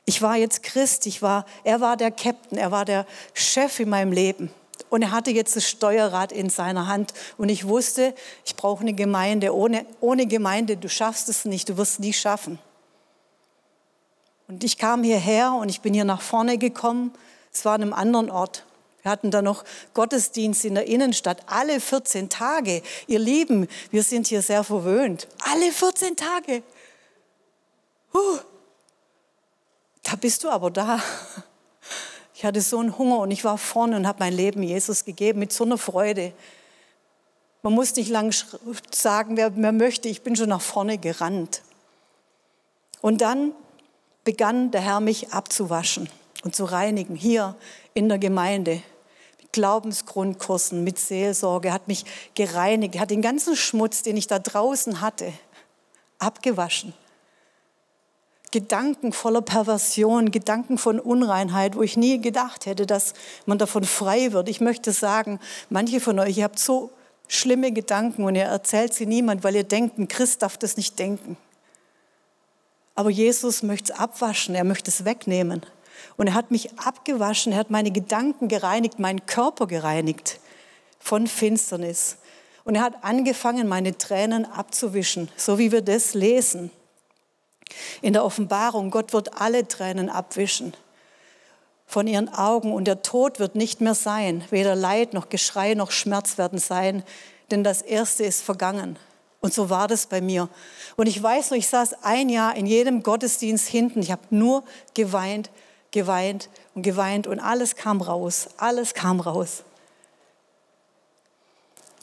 Ich 0.05 0.21
war 0.21 0.35
jetzt 0.35 0.63
Christ, 0.63 1.05
ich 1.05 1.21
war, 1.21 1.45
er 1.63 1.79
war 1.79 1.95
der 1.95 2.11
Captain, 2.11 2.57
er 2.57 2.71
war 2.71 2.85
der 2.85 3.05
Chef 3.33 3.79
in 3.79 3.89
meinem 3.89 4.11
Leben. 4.11 4.51
Und 4.89 5.03
er 5.03 5.11
hatte 5.11 5.31
jetzt 5.31 5.55
das 5.55 5.69
Steuerrad 5.69 6.31
in 6.31 6.49
seiner 6.49 6.87
Hand. 6.87 7.13
Und 7.37 7.49
ich 7.49 7.67
wusste, 7.67 8.13
ich 8.45 8.55
brauche 8.55 8.81
eine 8.81 8.93
Gemeinde. 8.93 9.55
Ohne, 9.55 9.85
ohne 10.01 10.25
Gemeinde, 10.25 10.75
du 10.75 10.89
schaffst 10.89 11.29
es 11.29 11.45
nicht, 11.45 11.69
du 11.69 11.77
wirst 11.77 11.93
es 11.93 11.99
nie 11.99 12.13
schaffen. 12.13 12.59
Und 14.47 14.65
ich 14.65 14.77
kam 14.77 15.03
hierher 15.03 15.53
und 15.53 15.69
ich 15.69 15.79
bin 15.79 15.93
hier 15.93 16.03
nach 16.03 16.21
vorne 16.21 16.57
gekommen. 16.57 17.13
Es 17.53 17.63
war 17.63 17.75
an 17.75 17.83
einem 17.83 17.93
anderen 17.93 18.29
Ort. 18.29 18.65
Wir 19.01 19.11
hatten 19.11 19.31
da 19.31 19.41
noch 19.41 19.63
Gottesdienst 19.93 20.65
in 20.65 20.75
der 20.75 20.87
Innenstadt, 20.87 21.43
alle 21.47 21.79
14 21.79 22.29
Tage. 22.29 22.83
Ihr 23.07 23.19
Lieben, 23.19 23.67
wir 23.89 24.03
sind 24.03 24.27
hier 24.27 24.41
sehr 24.41 24.63
verwöhnt. 24.63 25.27
Alle 25.39 25.71
14 25.71 26.15
Tage. 26.15 26.63
Huh. 28.13 28.39
Da 30.03 30.15
bist 30.15 30.43
du 30.43 30.49
aber 30.49 30.69
da. 30.69 31.01
Ich 32.33 32.45
hatte 32.45 32.61
so 32.61 32.79
einen 32.79 32.97
Hunger 32.97 33.19
und 33.19 33.29
ich 33.29 33.43
war 33.43 33.57
vorne 33.59 33.95
und 33.95 34.07
habe 34.07 34.17
mein 34.19 34.33
Leben 34.33 34.63
Jesus 34.63 35.05
gegeben 35.05 35.37
mit 35.37 35.53
so 35.53 35.63
einer 35.63 35.77
Freude. 35.77 36.33
Man 37.61 37.73
muss 37.73 37.95
nicht 37.95 38.09
lange 38.09 38.31
sagen, 38.89 39.37
wer, 39.37 39.55
wer 39.55 39.71
möchte. 39.71 40.09
Ich 40.09 40.23
bin 40.23 40.35
schon 40.35 40.49
nach 40.49 40.61
vorne 40.61 40.97
gerannt. 40.97 41.61
Und 43.01 43.21
dann 43.21 43.53
begann 44.23 44.71
der 44.71 44.81
Herr 44.81 44.99
mich 44.99 45.33
abzuwaschen 45.33 46.09
und 46.43 46.55
zu 46.55 46.65
reinigen 46.65 47.15
hier 47.15 47.55
in 47.93 48.09
der 48.09 48.17
Gemeinde. 48.17 48.81
Glaubensgrundkursen, 49.51 50.83
mit 50.83 50.99
Seelsorge, 50.99 51.73
hat 51.73 51.87
mich 51.87 52.05
gereinigt, 52.35 52.99
hat 52.99 53.11
den 53.11 53.21
ganzen 53.21 53.55
Schmutz, 53.55 54.01
den 54.01 54.17
ich 54.17 54.27
da 54.27 54.39
draußen 54.39 55.01
hatte, 55.01 55.33
abgewaschen. 56.19 56.93
Gedanken 58.51 59.13
voller 59.13 59.41
Perversion, 59.41 60.31
Gedanken 60.31 60.77
von 60.77 60.99
Unreinheit, 60.99 61.75
wo 61.75 61.81
ich 61.83 61.95
nie 61.95 62.19
gedacht 62.19 62.65
hätte, 62.65 62.85
dass 62.85 63.13
man 63.45 63.57
davon 63.57 63.85
frei 63.85 64.33
wird. 64.33 64.49
Ich 64.49 64.59
möchte 64.59 64.91
sagen, 64.91 65.39
manche 65.69 66.01
von 66.01 66.19
euch, 66.19 66.37
ihr 66.37 66.43
habt 66.43 66.59
so 66.59 66.91
schlimme 67.29 67.71
Gedanken 67.71 68.25
und 68.25 68.35
ihr 68.35 68.43
erzählt 68.43 68.93
sie 68.93 69.05
niemand, 69.05 69.45
weil 69.45 69.55
ihr 69.55 69.63
denkt, 69.63 69.97
ein 69.97 70.09
Christ 70.09 70.41
darf 70.41 70.57
das 70.57 70.75
nicht 70.75 70.99
denken. 70.99 71.37
Aber 72.93 73.09
Jesus 73.09 73.63
möchte 73.63 73.93
es 73.93 73.99
abwaschen, 73.99 74.53
er 74.53 74.65
möchte 74.65 74.91
es 74.91 75.05
wegnehmen. 75.05 75.65
Und 76.17 76.27
er 76.27 76.33
hat 76.33 76.51
mich 76.51 76.77
abgewaschen, 76.79 77.53
er 77.53 77.59
hat 77.59 77.71
meine 77.71 77.91
Gedanken 77.91 78.47
gereinigt, 78.47 78.99
meinen 78.99 79.25
Körper 79.25 79.67
gereinigt 79.67 80.39
von 80.99 81.27
Finsternis. 81.27 82.17
Und 82.63 82.75
er 82.75 82.83
hat 82.83 83.03
angefangen, 83.03 83.67
meine 83.67 83.97
Tränen 83.97 84.45
abzuwischen, 84.45 85.29
so 85.35 85.57
wie 85.57 85.71
wir 85.71 85.81
das 85.81 86.13
lesen. 86.13 86.71
In 88.01 88.13
der 88.13 88.23
Offenbarung, 88.23 88.91
Gott 88.91 89.13
wird 89.13 89.41
alle 89.41 89.67
Tränen 89.67 90.09
abwischen 90.09 90.73
von 91.91 92.07
ihren 92.07 92.33
Augen 92.33 92.71
und 92.71 92.85
der 92.85 93.01
Tod 93.01 93.39
wird 93.39 93.55
nicht 93.55 93.81
mehr 93.81 93.95
sein. 93.95 94.45
Weder 94.49 94.75
Leid 94.75 95.13
noch 95.13 95.27
Geschrei 95.27 95.73
noch 95.73 95.91
Schmerz 95.91 96.37
werden 96.37 96.57
sein, 96.57 97.03
denn 97.51 97.65
das 97.65 97.81
Erste 97.81 98.23
ist 98.23 98.41
vergangen. 98.41 98.97
Und 99.41 99.53
so 99.53 99.69
war 99.69 99.89
das 99.89 100.05
bei 100.05 100.21
mir. 100.21 100.47
Und 100.95 101.07
ich 101.07 101.21
weiß 101.21 101.49
noch, 101.49 101.57
ich 101.57 101.67
saß 101.67 102.03
ein 102.03 102.29
Jahr 102.29 102.55
in 102.55 102.65
jedem 102.65 103.03
Gottesdienst 103.03 103.67
hinten. 103.67 104.01
Ich 104.01 104.11
habe 104.11 104.21
nur 104.29 104.63
geweint, 104.93 105.49
geweint 105.91 106.49
und 106.73 106.81
geweint 106.83 107.27
und 107.27 107.39
alles 107.39 107.75
kam 107.75 108.01
raus. 108.01 108.49
Alles 108.57 108.93
kam 108.93 109.19
raus. 109.19 109.63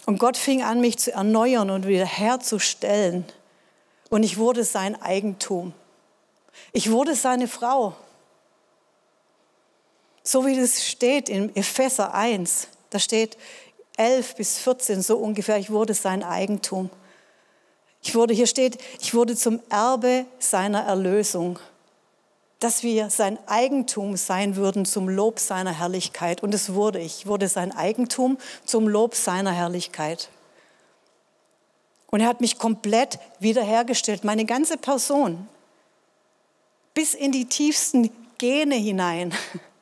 Und 0.06 0.18
Gott 0.18 0.36
fing 0.36 0.62
an, 0.62 0.80
mich 0.80 0.98
zu 0.98 1.12
erneuern 1.12 1.70
und 1.70 1.86
wiederherzustellen. 1.86 3.26
Und 4.08 4.22
ich 4.22 4.38
wurde 4.38 4.64
sein 4.64 5.00
Eigentum. 5.02 5.74
Ich 6.72 6.90
wurde 6.90 7.14
seine 7.14 7.48
Frau. 7.48 7.94
So 10.22 10.46
wie 10.46 10.58
das 10.58 10.86
steht 10.86 11.28
in 11.28 11.54
Epheser 11.54 12.14
1. 12.14 12.68
Da 12.90 12.98
steht 12.98 13.36
11 13.96 14.36
bis 14.36 14.58
14 14.58 15.02
so 15.02 15.18
ungefähr. 15.18 15.58
Ich 15.58 15.70
wurde 15.70 15.94
sein 15.94 16.22
Eigentum. 16.22 16.90
Ich 18.02 18.14
wurde, 18.14 18.32
hier 18.32 18.46
steht, 18.46 18.78
ich 19.00 19.12
wurde 19.12 19.36
zum 19.36 19.60
Erbe 19.68 20.24
seiner 20.38 20.84
Erlösung. 20.84 21.58
Dass 22.60 22.82
wir 22.82 23.10
sein 23.10 23.38
Eigentum 23.46 24.16
sein 24.16 24.56
würden 24.56 24.84
zum 24.84 25.08
Lob 25.08 25.38
seiner 25.38 25.72
Herrlichkeit. 25.72 26.42
Und 26.42 26.54
es 26.54 26.74
wurde 26.74 26.98
ich. 26.98 27.26
Wurde 27.26 27.48
sein 27.48 27.70
Eigentum 27.72 28.38
zum 28.64 28.88
Lob 28.88 29.14
seiner 29.14 29.52
Herrlichkeit. 29.52 30.28
Und 32.10 32.20
er 32.20 32.28
hat 32.28 32.40
mich 32.40 32.58
komplett 32.58 33.18
wiederhergestellt, 33.38 34.24
meine 34.24 34.44
ganze 34.44 34.78
Person, 34.78 35.48
bis 36.94 37.14
in 37.14 37.32
die 37.32 37.44
tiefsten 37.44 38.10
Gene 38.38 38.76
hinein, 38.76 39.34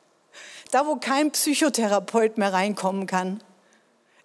da 0.71 0.85
wo 0.85 0.97
kein 0.97 1.31
Psychotherapeut 1.31 2.37
mehr 2.37 2.51
reinkommen 2.51 3.07
kann. 3.07 3.41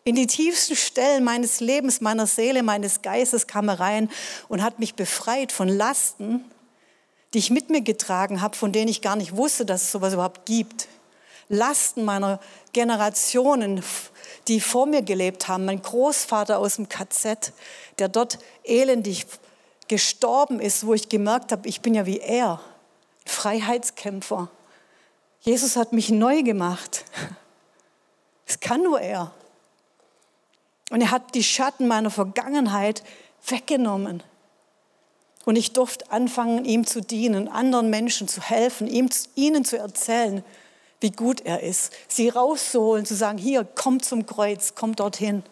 In 0.04 0.16
die 0.16 0.26
tiefsten 0.26 0.74
Stellen 0.74 1.22
meines 1.22 1.60
Lebens, 1.60 2.00
meiner 2.00 2.26
Seele, 2.26 2.64
meines 2.64 3.02
Geistes 3.02 3.46
kam 3.46 3.68
er 3.68 3.78
rein 3.78 4.10
und 4.48 4.62
hat 4.62 4.80
mich 4.80 4.96
befreit 4.96 5.52
von 5.52 5.68
Lasten, 5.68 6.44
die 7.32 7.38
ich 7.38 7.50
mit 7.50 7.70
mir 7.70 7.80
getragen 7.80 8.42
habe, 8.42 8.56
von 8.56 8.72
denen 8.72 8.88
ich 8.88 9.00
gar 9.00 9.16
nicht 9.16 9.36
wusste, 9.36 9.64
dass 9.64 9.82
es 9.82 9.92
sowas 9.92 10.12
überhaupt 10.12 10.46
gibt. 10.46 10.88
Lasten 11.48 12.04
meiner 12.04 12.40
Generationen, 12.72 13.82
die 14.48 14.60
vor 14.60 14.86
mir 14.86 15.02
gelebt 15.02 15.48
haben. 15.48 15.64
Mein 15.64 15.82
Großvater 15.82 16.58
aus 16.58 16.76
dem 16.76 16.88
KZ, 16.88 17.52
der 17.98 18.08
dort 18.08 18.38
elendig 18.64 19.26
gestorben 19.88 20.60
ist, 20.60 20.86
wo 20.86 20.94
ich 20.94 21.08
gemerkt 21.08 21.52
habe, 21.52 21.68
ich 21.68 21.80
bin 21.80 21.94
ja 21.94 22.06
wie 22.06 22.20
er, 22.20 22.60
Freiheitskämpfer. 23.26 24.48
Jesus 25.40 25.76
hat 25.76 25.92
mich 25.92 26.10
neu 26.10 26.42
gemacht. 26.42 27.04
Das 28.44 28.60
kann 28.60 28.82
nur 28.82 29.00
er. 29.00 29.32
Und 30.90 31.00
er 31.00 31.10
hat 31.10 31.34
die 31.34 31.44
Schatten 31.44 31.88
meiner 31.88 32.10
Vergangenheit 32.10 33.02
weggenommen. 33.46 34.22
Und 35.44 35.56
ich 35.56 35.72
durfte 35.72 36.10
anfangen, 36.10 36.64
ihm 36.64 36.86
zu 36.86 37.00
dienen, 37.00 37.48
anderen 37.48 37.90
Menschen 37.90 38.28
zu 38.28 38.40
helfen, 38.40 38.86
ihm, 38.86 39.08
ihnen 39.34 39.64
zu 39.64 39.78
erzählen, 39.78 40.44
wie 41.00 41.10
gut 41.10 41.40
er 41.40 41.62
ist. 41.62 41.92
Sie 42.08 42.28
rauszuholen, 42.28 43.04
zu 43.04 43.14
sagen, 43.14 43.38
hier, 43.38 43.64
komm 43.64 44.00
zum 44.00 44.24
Kreuz, 44.24 44.74
komm 44.74 44.94
dorthin. 44.94 45.42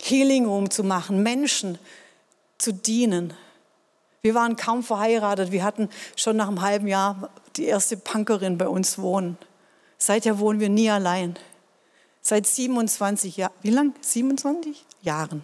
Healing 0.00 0.46
Room 0.46 0.70
zu 0.70 0.84
machen, 0.84 1.22
Menschen 1.22 1.78
zu 2.58 2.72
dienen. 2.72 3.34
Wir 4.20 4.34
waren 4.34 4.56
kaum 4.56 4.84
verheiratet. 4.84 5.50
Wir 5.50 5.64
hatten 5.64 5.88
schon 6.16 6.36
nach 6.36 6.48
einem 6.48 6.62
halben 6.62 6.86
Jahr 6.86 7.30
die 7.56 7.64
erste 7.64 7.96
Punkerin 7.96 8.56
bei 8.56 8.68
uns 8.68 8.98
wohnen. 8.98 9.36
Seither 9.98 10.38
wohnen 10.38 10.60
wir 10.60 10.68
nie 10.68 10.90
allein. 10.90 11.36
Seit 12.20 12.46
27 12.46 13.36
Jahren. 13.36 13.52
Wie 13.62 13.70
lang? 13.70 13.94
27 14.00 14.84
Jahren. 15.02 15.42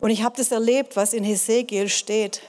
Und 0.00 0.10
ich 0.10 0.22
habe 0.22 0.36
das 0.36 0.52
erlebt, 0.52 0.96
was 0.96 1.12
in 1.12 1.24
Hesekiel 1.24 1.88
steht. 1.88 2.42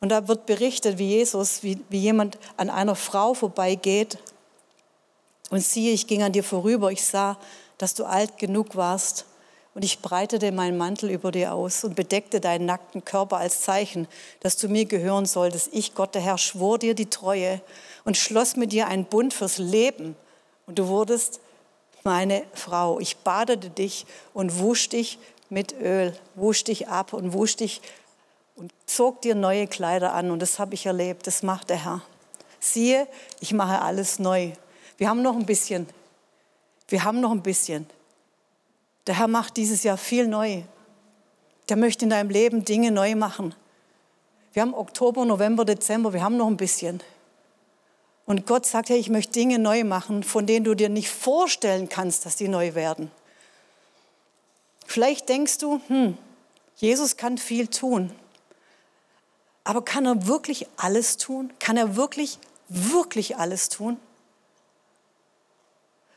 Und 0.00 0.10
da 0.10 0.28
wird 0.28 0.46
berichtet, 0.46 0.98
wie 0.98 1.08
Jesus, 1.08 1.62
wie, 1.62 1.78
wie 1.88 1.98
jemand 1.98 2.38
an 2.56 2.70
einer 2.70 2.94
Frau 2.94 3.34
vorbeigeht. 3.34 4.18
Und 5.50 5.60
siehe, 5.60 5.92
ich 5.92 6.06
ging 6.06 6.22
an 6.22 6.32
dir 6.32 6.44
vorüber. 6.44 6.90
Ich 6.90 7.04
sah, 7.04 7.38
dass 7.78 7.94
du 7.94 8.04
alt 8.04 8.38
genug 8.38 8.76
warst. 8.76 9.26
Und 9.74 9.84
ich 9.84 10.00
breitete 10.00 10.52
meinen 10.52 10.76
Mantel 10.76 11.10
über 11.10 11.30
dir 11.30 11.54
aus 11.54 11.84
und 11.84 11.94
bedeckte 11.94 12.40
deinen 12.40 12.66
nackten 12.66 13.04
Körper 13.04 13.36
als 13.36 13.62
Zeichen, 13.62 14.08
dass 14.40 14.56
du 14.56 14.68
mir 14.68 14.84
gehören 14.84 15.26
solltest. 15.26 15.68
Ich, 15.72 15.94
Gott 15.94 16.14
der 16.14 16.22
Herr, 16.22 16.38
schwor 16.38 16.78
dir 16.78 16.94
die 16.94 17.08
Treue 17.08 17.60
und 18.04 18.16
schloss 18.16 18.56
mit 18.56 18.72
dir 18.72 18.88
einen 18.88 19.04
Bund 19.04 19.32
fürs 19.32 19.58
Leben. 19.58 20.16
Und 20.66 20.78
du 20.78 20.88
wurdest 20.88 21.40
meine 22.02 22.42
Frau. 22.54 22.98
Ich 22.98 23.18
badete 23.18 23.70
dich 23.70 24.06
und 24.34 24.58
wusch 24.58 24.88
dich 24.88 25.18
mit 25.50 25.74
Öl, 25.80 26.16
wusch 26.34 26.64
dich 26.64 26.88
ab 26.88 27.12
und 27.12 27.32
wusch 27.32 27.56
dich 27.56 27.82
und 28.56 28.72
zog 28.86 29.20
dir 29.22 29.34
neue 29.34 29.66
Kleider 29.66 30.14
an. 30.14 30.30
Und 30.30 30.40
das 30.40 30.58
habe 30.58 30.74
ich 30.74 30.86
erlebt. 30.86 31.26
Das 31.26 31.42
macht 31.42 31.70
der 31.70 31.84
Herr. 31.84 32.02
Siehe, 32.60 33.06
ich 33.40 33.52
mache 33.52 33.82
alles 33.82 34.18
neu. 34.18 34.52
Wir 34.96 35.08
haben 35.08 35.22
noch 35.22 35.36
ein 35.36 35.46
bisschen. 35.46 35.86
Wir 36.88 37.04
haben 37.04 37.20
noch 37.20 37.30
ein 37.30 37.42
bisschen. 37.42 37.86
Der 39.06 39.18
Herr 39.18 39.28
macht 39.28 39.56
dieses 39.56 39.82
Jahr 39.82 39.96
viel 39.96 40.28
neu. 40.28 40.62
Der 41.68 41.76
möchte 41.76 42.04
in 42.04 42.10
deinem 42.10 42.30
Leben 42.30 42.64
Dinge 42.64 42.90
neu 42.90 43.14
machen. 43.14 43.54
Wir 44.52 44.62
haben 44.62 44.74
Oktober, 44.74 45.24
November, 45.24 45.64
Dezember, 45.64 46.12
wir 46.12 46.22
haben 46.22 46.36
noch 46.36 46.48
ein 46.48 46.56
bisschen. 46.56 47.00
Und 48.26 48.46
Gott 48.46 48.66
sagt, 48.66 48.90
hey, 48.90 48.98
ich 48.98 49.08
möchte 49.08 49.32
Dinge 49.32 49.58
neu 49.58 49.84
machen, 49.84 50.22
von 50.22 50.46
denen 50.46 50.64
du 50.64 50.74
dir 50.74 50.88
nicht 50.88 51.10
vorstellen 51.10 51.88
kannst, 51.88 52.26
dass 52.26 52.36
die 52.36 52.48
neu 52.48 52.74
werden. 52.74 53.10
Vielleicht 54.90 55.28
denkst 55.28 55.58
du, 55.58 55.80
hm, 55.86 56.18
Jesus 56.74 57.16
kann 57.16 57.38
viel 57.38 57.68
tun. 57.68 58.10
Aber 59.62 59.84
kann 59.84 60.04
er 60.04 60.26
wirklich 60.26 60.66
alles 60.76 61.16
tun? 61.16 61.52
Kann 61.60 61.76
er 61.76 61.94
wirklich, 61.94 62.40
wirklich 62.68 63.36
alles 63.36 63.68
tun? 63.68 64.00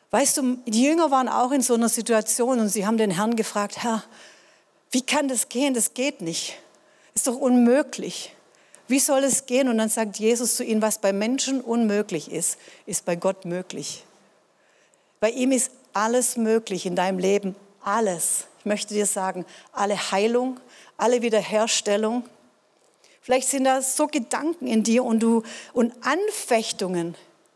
Weißt 0.09 0.38
du, 0.38 0.55
die 0.65 0.86
Jünger 0.86 1.12
waren 1.12 1.29
auch 1.29 1.51
in 1.51 1.62
so 1.62 1.75
einer 1.75 1.88
Situation 1.88 2.59
und 2.59 2.69
sie 2.69 2.88
haben 2.88 2.97
den 2.97 3.12
Herrn 3.12 3.36
gefragt, 3.36 3.83
Herr, 3.83 4.03
wie 4.89 5.03
kann 5.03 5.27
das 5.27 5.49
gehen? 5.49 5.75
Das 5.75 5.93
geht 5.93 6.21
nicht. 6.21 6.57
Ist 7.13 7.27
doch 7.27 7.36
unmöglich. 7.36 8.36
Wie 8.88 8.99
soll 8.99 9.23
es 9.23 9.45
gehen? 9.45 9.69
Und 9.69 9.77
dann 9.77 9.89
sagt 9.89 10.17
Jesus 10.17 10.55
zu 10.55 10.63
ihnen, 10.63 10.81
was 10.81 10.97
bei 10.97 11.13
Menschen 11.13 11.62
unmöglich 11.62 12.31
ist, 12.31 12.57
ist 12.88 13.05
bei 13.05 13.15
Gott 13.17 13.45
möglich. 13.45 14.03
Bei 15.19 15.29
ihm 15.29 15.51
ist 15.51 15.69
alles 15.93 16.38
möglich 16.38 16.88
in 16.88 16.95
deinem 16.95 17.19
Leben, 17.19 17.55
alles. 17.83 18.47
Ich 18.63 18.65
möchte 18.65 18.93
dir 18.93 19.06
sagen, 19.06 19.45
alle 19.73 20.12
Heilung, 20.12 20.58
alle 20.95 21.21
Wiederherstellung. 21.21 22.23
Vielleicht 23.19 23.49
sind 23.49 23.65
da 23.65 23.82
so 23.82 24.08
Gedanken 24.08 24.67
in 24.67 24.84
dir 24.84 25.04
und 25.04 25.19
du 25.19 25.43
und 25.73 25.93
Anfechtungen, 25.99 27.15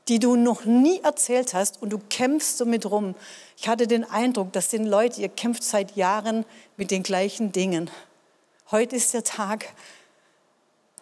die 0.10 0.20
du 0.20 0.36
noch 0.36 0.66
nie 0.66 1.00
erzählt 1.00 1.54
hast 1.54 1.82
und 1.82 1.92
du 1.92 2.00
kämpfst 2.10 2.60
damit 2.60 2.86
rum. 2.86 3.16
Ich 3.56 3.70
hatte 3.70 3.88
den 3.88 4.04
Eindruck, 4.04 4.52
dass 4.52 4.68
den 4.68 4.86
Leute, 4.86 5.22
ihr 5.22 5.30
kämpft 5.30 5.64
seit 5.64 5.96
Jahren 5.96 6.44
mit 6.76 6.92
den 6.92 7.04
gleichen 7.04 7.54
Dingen. 7.54 7.90
Heute 8.70 8.98
ist 8.98 9.14
der 9.14 9.24
Tag, 9.24 9.74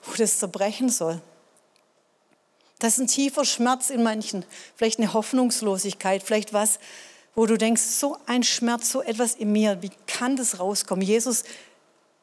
wo 0.04 0.14
das 0.14 0.38
zerbrechen 0.38 0.90
soll. 0.90 1.20
Das 2.78 2.94
ist 2.94 3.00
ein 3.00 3.08
tiefer 3.08 3.44
Schmerz 3.44 3.90
in 3.90 4.04
manchen, 4.04 4.46
vielleicht 4.76 5.00
eine 5.00 5.14
Hoffnungslosigkeit, 5.14 6.22
vielleicht 6.22 6.54
was, 6.54 6.78
wo 7.36 7.46
du 7.46 7.58
denkst, 7.58 7.82
so 7.82 8.18
ein 8.26 8.44
Schmerz, 8.44 8.90
so 8.92 9.02
etwas 9.02 9.36
in 9.36 9.52
mir, 9.52 9.82
wie 9.82 9.92
kann 10.08 10.38
das 10.38 10.60
rauskommen? 10.60 11.06
Jesus 11.06 11.44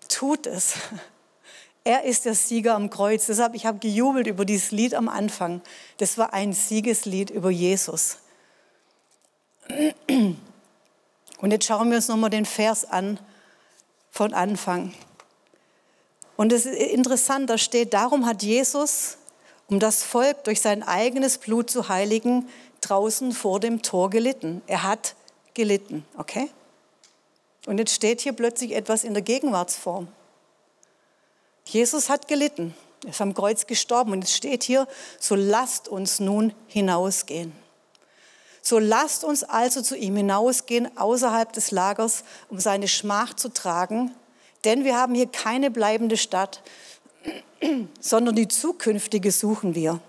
tut 0.09 0.47
es. 0.47 0.75
Er 1.85 2.05
ist 2.05 2.27
der 2.27 2.37
Sieger 2.37 2.77
am 2.77 2.91
Kreuz. 2.91 3.27
Deshalb, 3.27 3.57
ich 3.57 3.67
habe 3.67 3.81
gejubelt 3.81 4.29
über 4.29 4.45
dieses 4.45 4.71
Lied 4.71 4.95
am 4.95 5.09
Anfang. 5.09 5.61
Das 5.97 6.17
war 6.17 6.33
ein 6.33 6.53
Siegeslied 6.53 7.29
über 7.31 7.51
Jesus. 7.51 8.19
Und 10.09 11.51
jetzt 11.51 11.67
schauen 11.67 11.91
wir 11.91 11.97
uns 11.97 12.07
nochmal 12.07 12.31
den 12.31 12.47
Vers 12.47 12.85
an 12.85 13.19
von 14.13 14.33
Anfang. 14.33 14.95
Und 16.37 16.53
es 16.53 16.67
ist 16.67 16.77
interessant, 16.77 17.51
da 17.51 17.59
steht, 17.59 17.95
darum 17.95 18.27
hat 18.27 18.45
Jesus, 18.45 19.19
um 19.67 19.81
das 19.81 20.05
Volk 20.05 20.45
durch 20.45 20.61
sein 20.61 20.85
eigenes 20.85 21.39
Blut 21.39 21.69
zu 21.69 21.89
heiligen, 21.89 22.49
draußen 22.83 23.33
vor 23.33 23.61
dem 23.61 23.83
Tor 23.83 24.11
gelitten. 24.11 24.63
Er 24.67 24.83
hat 24.83 25.15
gelitten, 25.55 26.05
okay? 26.17 26.51
Und 27.67 27.79
jetzt 27.79 27.95
steht 27.95 28.21
hier 28.21 28.33
plötzlich 28.33 28.73
etwas 28.73 29.05
in 29.05 29.15
der 29.15 29.23
Gegenwartsform. 29.23 30.09
Jesus 31.65 32.09
hat 32.09 32.29
gelitten, 32.29 32.75
er 33.05 33.11
ist 33.11 33.21
am 33.21 33.35
Kreuz 33.35 33.67
gestorben 33.67 34.13
und 34.13 34.25
es 34.25 34.35
steht 34.35 34.65
hier, 34.65 34.89
so 35.21 35.35
lasst 35.35 35.89
uns 35.89 36.19
nun 36.19 36.53
hinausgehen. 36.67 37.53
So 38.63 38.79
lasst 38.79 39.25
uns 39.25 39.45
also 39.45 39.83
zu 39.83 39.97
ihm 39.97 40.17
hinausgehen 40.17 40.97
außerhalb 40.97 41.53
des 41.53 41.71
Lagers, 41.71 42.25
um 42.49 42.61
seine 42.61 42.89
Schmach 42.89 43.35
zu 43.35 43.49
tragen 43.49 44.13
denn 44.65 44.85
wir 44.85 44.97
haben 44.97 45.15
hier 45.15 45.27
keine 45.27 45.71
bleibende 45.71 46.17
Stadt, 46.17 46.63
sondern 48.01 48.37
die 48.37 48.49
zukünftige 48.49 49.33
suchen 49.33 49.75
wir. 49.75 50.01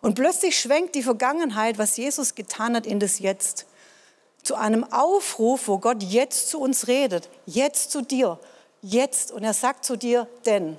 Und 0.00 0.14
plötzlich 0.14 0.58
schwenkt 0.58 0.94
die 0.94 1.02
Vergangenheit, 1.02 1.78
was 1.78 1.96
Jesus 1.96 2.34
getan 2.34 2.76
hat, 2.76 2.86
in 2.86 3.00
das 3.00 3.18
Jetzt. 3.18 3.66
zu 4.42 4.54
einem 4.54 4.84
Aufruf, 4.92 5.68
wo 5.68 5.78
Gott 5.78 6.02
jetzt 6.02 6.48
zu 6.48 6.60
uns 6.60 6.86
redet, 6.86 7.28
jetzt 7.44 7.90
zu 7.90 8.00
dir, 8.00 8.38
jetzt. 8.80 9.30
Und 9.32 9.44
er 9.44 9.52
sagt 9.52 9.84
zu 9.84 9.96
dir, 9.96 10.26
denn. 10.46 10.76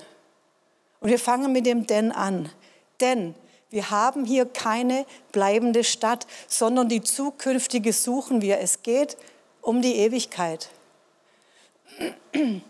Und 1.01 1.09
wir 1.09 1.19
fangen 1.19 1.51
mit 1.51 1.65
dem 1.65 1.85
denn 1.85 2.11
an. 2.11 2.49
Denn 2.99 3.35
wir 3.69 3.91
haben 3.91 4.25
hier 4.25 4.45
keine 4.45 5.05
bleibende 5.31 5.83
Stadt, 5.83 6.25
sondern 6.47 6.89
die 6.89 7.01
zukünftige 7.01 7.93
suchen 7.93 8.41
wir. 8.41 8.59
Es 8.59 8.81
geht 8.81 9.17
um 9.61 9.81
die 9.81 9.97
Ewigkeit. 9.97 10.69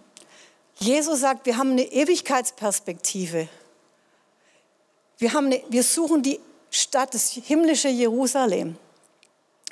Jesus 0.79 1.19
sagt, 1.19 1.45
wir 1.45 1.57
haben 1.57 1.71
eine 1.71 1.83
Ewigkeitsperspektive. 1.83 3.47
Wir, 5.19 5.33
haben 5.33 5.47
eine, 5.47 5.61
wir 5.69 5.83
suchen 5.83 6.23
die 6.23 6.39
Stadt, 6.71 7.13
das 7.13 7.31
himmlische 7.31 7.89
Jerusalem. 7.89 8.77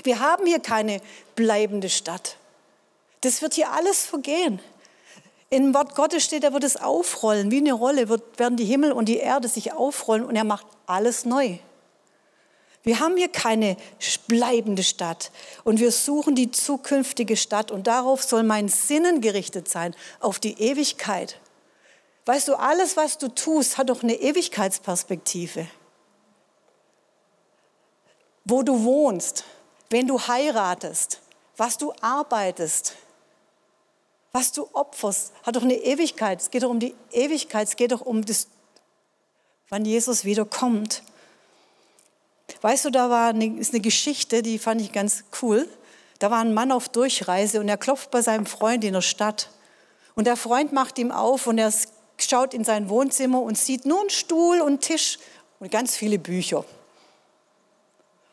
Wir 0.03 0.19
haben 0.19 0.45
hier 0.45 0.59
keine 0.59 1.01
bleibende 1.35 1.89
Stadt. 1.89 2.37
Das 3.21 3.41
wird 3.41 3.55
hier 3.55 3.71
alles 3.71 4.05
vergehen. 4.05 4.59
Im 5.49 5.73
Wort 5.73 5.95
Gottes 5.95 6.25
steht, 6.25 6.43
er 6.43 6.51
wird 6.51 6.65
es 6.65 6.75
aufrollen. 6.75 7.49
Wie 7.49 7.57
eine 7.57 7.71
Rolle 7.73 8.09
wird, 8.09 8.37
werden 8.37 8.57
die 8.57 8.65
Himmel 8.65 8.91
und 8.91 9.07
die 9.07 9.17
Erde 9.17 9.47
sich 9.47 9.71
aufrollen 9.71 10.25
und 10.25 10.35
er 10.35 10.43
macht 10.43 10.67
alles 10.85 11.23
neu. 11.23 11.57
Wir 12.83 12.99
haben 12.99 13.17
hier 13.17 13.29
keine 13.29 13.77
bleibende 14.27 14.83
Stadt 14.83 15.31
und 15.63 15.79
wir 15.79 15.91
suchen 15.91 16.35
die 16.35 16.51
zukünftige 16.51 17.37
Stadt 17.37 17.71
und 17.71 17.87
darauf 17.87 18.23
soll 18.23 18.43
mein 18.43 18.67
Sinnen 18.67 19.21
gerichtet 19.21 19.69
sein, 19.69 19.95
auf 20.19 20.39
die 20.39 20.61
Ewigkeit. 20.61 21.39
Weißt 22.27 22.49
du, 22.49 22.55
alles, 22.55 22.97
was 22.97 23.17
du 23.17 23.29
tust, 23.29 23.77
hat 23.77 23.89
doch 23.89 24.03
eine 24.03 24.15
Ewigkeitsperspektive. 24.15 25.65
Wo 28.43 28.63
du 28.63 28.83
wohnst, 28.83 29.45
wenn 29.89 30.07
du 30.07 30.19
heiratest, 30.19 31.21
was 31.55 31.77
du 31.77 31.93
arbeitest, 32.01 32.95
was 34.33 34.51
du 34.51 34.67
opferst, 34.73 35.31
hat 35.43 35.55
doch 35.55 35.61
eine 35.61 35.75
Ewigkeit. 35.75 36.41
Es 36.41 36.51
geht 36.51 36.63
doch 36.63 36.69
um 36.69 36.81
die 36.81 36.95
Ewigkeit, 37.13 37.69
es 37.69 37.77
geht 37.77 37.93
doch 37.93 38.01
um 38.01 38.25
das, 38.25 38.47
wann 39.69 39.85
Jesus 39.85 40.25
wiederkommt. 40.25 41.03
Weißt 42.59 42.83
du, 42.83 42.89
da 42.89 43.09
war 43.09 43.29
eine, 43.29 43.57
ist 43.57 43.73
eine 43.73 43.79
Geschichte, 43.79 44.41
die 44.41 44.59
fand 44.59 44.81
ich 44.81 44.91
ganz 44.91 45.23
cool. 45.41 45.65
Da 46.19 46.29
war 46.29 46.39
ein 46.39 46.53
Mann 46.53 46.73
auf 46.73 46.89
Durchreise 46.89 47.61
und 47.61 47.69
er 47.69 47.77
klopft 47.77 48.11
bei 48.11 48.21
seinem 48.21 48.45
Freund 48.45 48.83
in 48.83 48.91
der 48.91 49.01
Stadt. 49.01 49.49
Und 50.15 50.27
der 50.27 50.35
Freund 50.35 50.73
macht 50.73 50.99
ihm 50.99 51.13
auf 51.13 51.47
und 51.47 51.57
er 51.57 51.71
schaut 52.19 52.53
in 52.53 52.63
sein 52.63 52.89
Wohnzimmer 52.89 53.41
und 53.41 53.57
sieht 53.57 53.85
nur 53.85 54.01
einen 54.01 54.09
Stuhl 54.09 54.61
und 54.61 54.81
Tisch 54.81 55.19
und 55.59 55.71
ganz 55.71 55.95
viele 55.95 56.19
Bücher. 56.19 56.65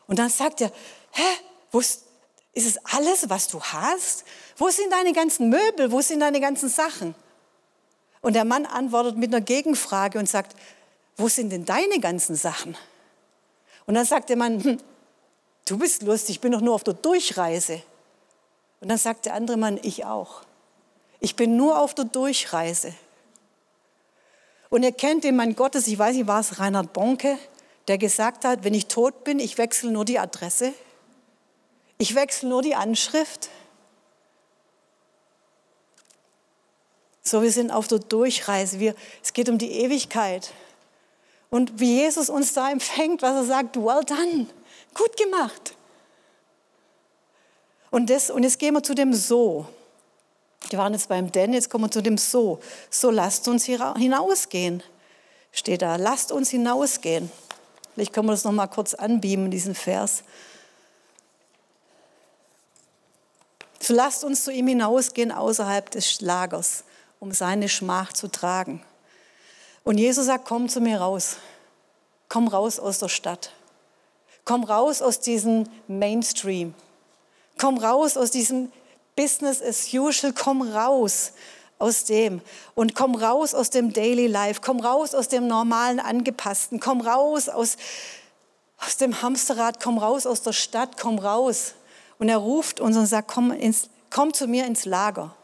Und 0.07 0.19
dann 0.19 0.29
sagt 0.29 0.61
er, 0.61 0.71
hä, 1.11 1.23
wo 1.71 1.79
ist, 1.79 2.03
ist 2.53 2.67
es 2.67 2.77
alles, 2.85 3.29
was 3.29 3.47
du 3.47 3.61
hast? 3.61 4.23
Wo 4.57 4.69
sind 4.69 4.91
deine 4.91 5.13
ganzen 5.13 5.49
Möbel? 5.49 5.91
Wo 5.91 6.01
sind 6.01 6.19
deine 6.19 6.39
ganzen 6.39 6.69
Sachen? 6.69 7.15
Und 8.21 8.33
der 8.33 8.45
Mann 8.45 8.65
antwortet 8.65 9.17
mit 9.17 9.33
einer 9.33 9.43
Gegenfrage 9.43 10.17
und 10.17 10.27
sagt, 10.27 10.55
wo 11.17 11.27
sind 11.27 11.51
denn 11.51 11.65
deine 11.65 11.99
ganzen 11.99 12.35
Sachen? 12.35 12.75
Und 13.85 13.95
dann 13.95 14.05
sagt 14.05 14.29
der 14.29 14.37
Mann, 14.37 14.63
hm, 14.63 14.77
du 15.65 15.77
bist 15.77 16.01
lustig, 16.01 16.35
ich 16.35 16.41
bin 16.41 16.51
doch 16.51 16.61
nur 16.61 16.73
auf 16.73 16.83
der 16.83 16.95
Durchreise. 16.95 17.81
Und 18.81 18.89
dann 18.89 18.97
sagt 18.97 19.25
der 19.25 19.33
andere 19.33 19.57
Mann, 19.57 19.79
ich 19.83 20.05
auch. 20.05 20.41
Ich 21.19 21.35
bin 21.35 21.55
nur 21.55 21.79
auf 21.79 21.93
der 21.93 22.05
Durchreise. 22.05 22.93
Und 24.75 24.83
ihr 24.83 24.91
kennt 24.91 25.23
den 25.23 25.37
Mann 25.37 25.55
Gottes, 25.55 25.87
ich 25.87 25.97
weiß 25.97 26.17
nicht, 26.17 26.27
war 26.27 26.41
es 26.41 26.59
Reinhard 26.59 26.91
Bonke, 26.91 27.37
der 27.87 27.97
gesagt 27.97 28.43
hat, 28.43 28.65
wenn 28.65 28.73
ich 28.73 28.87
tot 28.87 29.23
bin, 29.23 29.39
ich 29.39 29.57
wechsle 29.57 29.89
nur 29.89 30.03
die 30.03 30.19
Adresse, 30.19 30.73
ich 31.97 32.13
wechsle 32.13 32.49
nur 32.49 32.61
die 32.61 32.75
Anschrift. 32.75 33.47
So, 37.21 37.41
wir 37.41 37.53
sind 37.53 37.71
auf 37.71 37.87
der 37.87 37.99
Durchreise. 37.99 38.81
Wir, 38.81 38.95
es 39.23 39.31
geht 39.31 39.47
um 39.47 39.57
die 39.57 39.71
Ewigkeit. 39.71 40.51
Und 41.49 41.79
wie 41.79 42.01
Jesus 42.01 42.29
uns 42.29 42.51
da 42.51 42.69
empfängt, 42.69 43.21
was 43.21 43.31
er 43.31 43.45
sagt, 43.45 43.77
well 43.77 44.03
done, 44.03 44.47
gut 44.93 45.15
gemacht. 45.15 45.73
Und, 47.91 48.09
das, 48.09 48.29
und 48.29 48.43
jetzt 48.43 48.59
gehen 48.59 48.73
wir 48.73 48.83
zu 48.83 48.93
dem 48.93 49.13
So. 49.13 49.67
Wir 50.69 50.79
waren 50.79 50.93
jetzt 50.93 51.09
beim 51.09 51.31
Denn, 51.31 51.53
jetzt 51.53 51.69
kommen 51.69 51.85
wir 51.85 51.91
zu 51.91 52.01
dem 52.01 52.17
So. 52.17 52.59
So 52.89 53.11
lasst 53.11 53.47
uns 53.47 53.65
hinausgehen. 53.65 54.83
Steht 55.51 55.81
da, 55.81 55.95
lasst 55.95 56.31
uns 56.31 56.49
hinausgehen. 56.49 57.31
Vielleicht 57.93 58.13
können 58.13 58.27
wir 58.27 58.33
das 58.33 58.43
noch 58.43 58.51
mal 58.51 58.67
kurz 58.67 58.93
anbeamen, 58.93 59.51
diesen 59.51 59.75
Vers. 59.75 60.23
So 63.79 63.93
lasst 63.93 64.23
uns 64.23 64.43
zu 64.43 64.51
ihm 64.51 64.67
hinausgehen 64.67 65.31
außerhalb 65.31 65.91
des 65.91 66.19
Lagers, 66.19 66.83
um 67.19 67.31
seine 67.31 67.69
Schmach 67.69 68.13
zu 68.13 68.27
tragen. 68.27 68.83
Und 69.83 69.99
Jesus 69.99 70.25
sagt, 70.25 70.45
komm 70.45 70.67
zu 70.67 70.81
mir 70.81 70.99
raus. 70.99 71.37
Komm 72.27 72.47
raus 72.47 72.79
aus 72.79 72.99
der 72.99 73.09
Stadt. 73.09 73.51
Komm 74.43 74.63
raus 74.63 75.01
aus 75.01 75.19
diesem 75.19 75.69
Mainstream. 75.87 76.73
Komm 77.59 77.77
raus 77.77 78.17
aus 78.17 78.31
diesem 78.31 78.71
Business 79.15 79.61
as 79.61 79.93
usual. 79.93 80.33
Komm 80.33 80.61
raus 80.61 81.31
aus 81.77 82.05
dem 82.05 82.41
und 82.73 82.95
komm 82.95 83.15
raus 83.15 83.53
aus 83.53 83.69
dem 83.69 83.93
Daily 83.93 84.27
Life. 84.27 84.61
Komm 84.63 84.79
raus 84.79 85.13
aus 85.13 85.27
dem 85.27 85.47
normalen 85.47 85.99
Angepassten. 85.99 86.79
Komm 86.79 87.01
raus 87.01 87.49
aus, 87.49 87.77
aus 88.77 88.97
dem 88.97 89.21
Hamsterrad. 89.21 89.81
Komm 89.81 89.97
raus 89.97 90.25
aus 90.25 90.41
der 90.41 90.53
Stadt. 90.53 90.97
Komm 90.99 91.19
raus. 91.19 91.73
Und 92.17 92.29
er 92.29 92.37
ruft 92.37 92.79
uns 92.79 92.95
und 92.97 93.05
sagt, 93.07 93.27
komm, 93.27 93.51
ins, 93.51 93.89
komm 94.09 94.33
zu 94.33 94.47
mir 94.47 94.65
ins 94.65 94.85
Lager. 94.85 95.35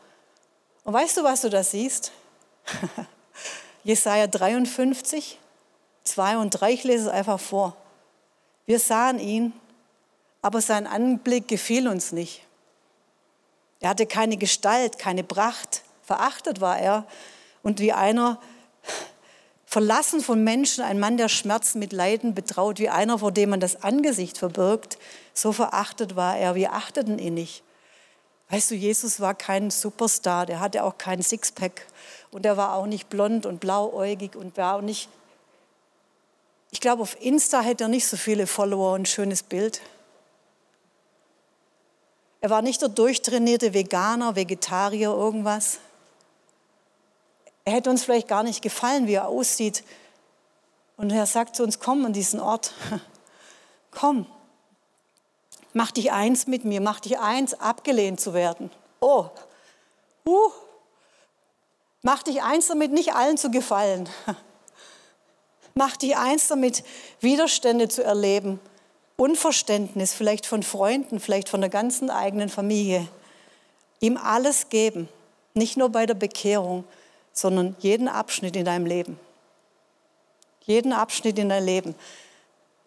Und 0.84 0.94
weißt 0.94 1.18
du, 1.18 1.24
was 1.24 1.42
du 1.42 1.50
da 1.50 1.64
siehst? 1.64 2.12
Jesaja 3.84 4.28
53, 4.28 5.40
2 6.04 6.38
und 6.38 6.50
3, 6.52 6.72
ich 6.72 6.84
lese 6.84 7.06
es 7.06 7.10
einfach 7.10 7.40
vor. 7.40 7.76
Wir 8.66 8.80
sahen 8.80 9.20
ihn, 9.20 9.54
aber 10.42 10.62
sein 10.62 10.88
Anblick 10.88 11.48
gefiel 11.48 11.88
uns 11.88 12.12
nicht. 12.12 12.44
Er 13.82 13.90
hatte 13.90 14.06
keine 14.06 14.38
Gestalt, 14.38 14.98
keine 15.00 15.24
Pracht, 15.24 15.82
verachtet 16.04 16.62
war 16.62 16.80
er 16.80 17.06
und 17.64 17.80
wie 17.80 17.92
einer 17.92 18.40
verlassen 19.66 20.22
von 20.22 20.44
Menschen, 20.44 20.84
ein 20.84 21.00
Mann, 21.00 21.18
der 21.18 21.30
Schmerzen 21.30 21.80
mit 21.80 21.94
Leiden 21.94 22.36
betraut, 22.36 22.78
wie 22.80 22.90
einer, 22.90 23.20
vor 23.20 23.32
dem 23.32 23.50
man 23.50 23.60
das 23.60 23.84
Angesicht 23.84 24.38
verbirgt, 24.38 24.98
so 25.34 25.52
verachtet 25.52 26.16
war 26.16 26.38
er. 26.38 26.56
Wir 26.56 26.74
achteten 26.74 27.20
ihn 27.20 27.34
nicht. 27.34 27.64
Weißt 28.50 28.70
du, 28.70 28.76
Jesus 28.76 29.22
war 29.22 29.34
kein 29.34 29.72
Superstar, 29.72 30.46
der 30.46 30.60
hatte 30.60 30.84
auch 30.84 30.98
kein 30.98 31.24
Sixpack 31.24 31.88
und 32.32 32.46
er 32.46 32.58
war 32.58 32.76
auch 32.76 32.86
nicht 32.86 33.10
blond 33.10 33.46
und 33.46 33.62
blauäugig 33.62 34.36
und 34.36 34.58
war 34.58 34.76
auch 34.76 34.82
nicht. 34.82 35.08
Ich 36.72 36.82
glaube, 36.82 37.02
auf 37.02 37.16
Insta 37.22 37.62
hätte 37.62 37.86
er 37.86 37.88
nicht 37.88 38.06
so 38.06 38.18
viele 38.18 38.48
Follower 38.48 38.94
und 38.94 39.04
ein 39.04 39.06
schönes 39.06 39.42
Bild. 39.42 39.82
Er 42.42 42.50
war 42.50 42.62
nicht 42.62 42.82
der 42.82 42.90
durchtrainierte 42.90 43.74
Veganer, 43.74 44.36
Vegetarier, 44.36 45.10
irgendwas. 45.10 45.78
Er 47.64 47.74
hätte 47.74 47.90
uns 47.90 48.04
vielleicht 48.04 48.28
gar 48.28 48.44
nicht 48.44 48.62
gefallen, 48.62 49.08
wie 49.08 49.14
er 49.14 49.28
aussieht. 49.28 49.84
Und 50.98 51.12
er 51.12 51.26
sagt 51.26 51.56
zu 51.56 51.64
uns, 51.64 51.80
komm 51.80 52.06
an 52.06 52.14
diesen 52.14 52.40
Ort. 52.40 52.74
Komm. 53.92 54.26
Mach 55.74 55.92
dich 55.92 56.14
eins 56.14 56.48
mit 56.48 56.64
mir. 56.64 56.80
Mach 56.80 57.02
dich 57.02 57.20
eins, 57.20 57.54
abgelehnt 57.54 58.22
zu 58.22 58.34
werden. 58.34 58.72
Oh. 59.02 59.26
Uh, 60.26 60.50
Mach 62.04 62.24
dich 62.24 62.42
eins 62.42 62.68
damit, 62.68 62.92
nicht 62.92 63.14
allen 63.14 63.38
zu 63.38 63.52
gefallen. 63.52 64.10
Mach 65.76 65.96
dich 65.98 66.18
eins 66.18 66.48
damit, 66.48 66.84
Widerstände 67.20 67.90
zu 67.90 68.04
erleben, 68.04 68.60
Unverständnis 69.22 70.14
vielleicht 70.14 70.48
von 70.48 70.64
Freunden, 70.64 71.20
vielleicht 71.20 71.48
von 71.48 71.62
der 71.62 71.70
ganzen 71.70 72.10
eigenen 72.10 72.50
Familie. 72.50 73.08
Ihm 74.00 74.18
alles 74.18 74.70
geben, 74.70 75.08
nicht 75.54 75.78
nur 75.78 75.90
bei 75.90 76.08
der 76.08 76.16
Bekehrung, 76.16 76.86
sondern 77.32 77.76
jeden 77.78 78.08
Abschnitt 78.08 78.56
in 78.56 78.66
deinem 78.66 78.88
Leben. 78.88 79.20
Jeden 80.66 80.92
Abschnitt 80.92 81.38
in 81.38 81.50
deinem 81.50 81.68
Leben. 81.68 81.96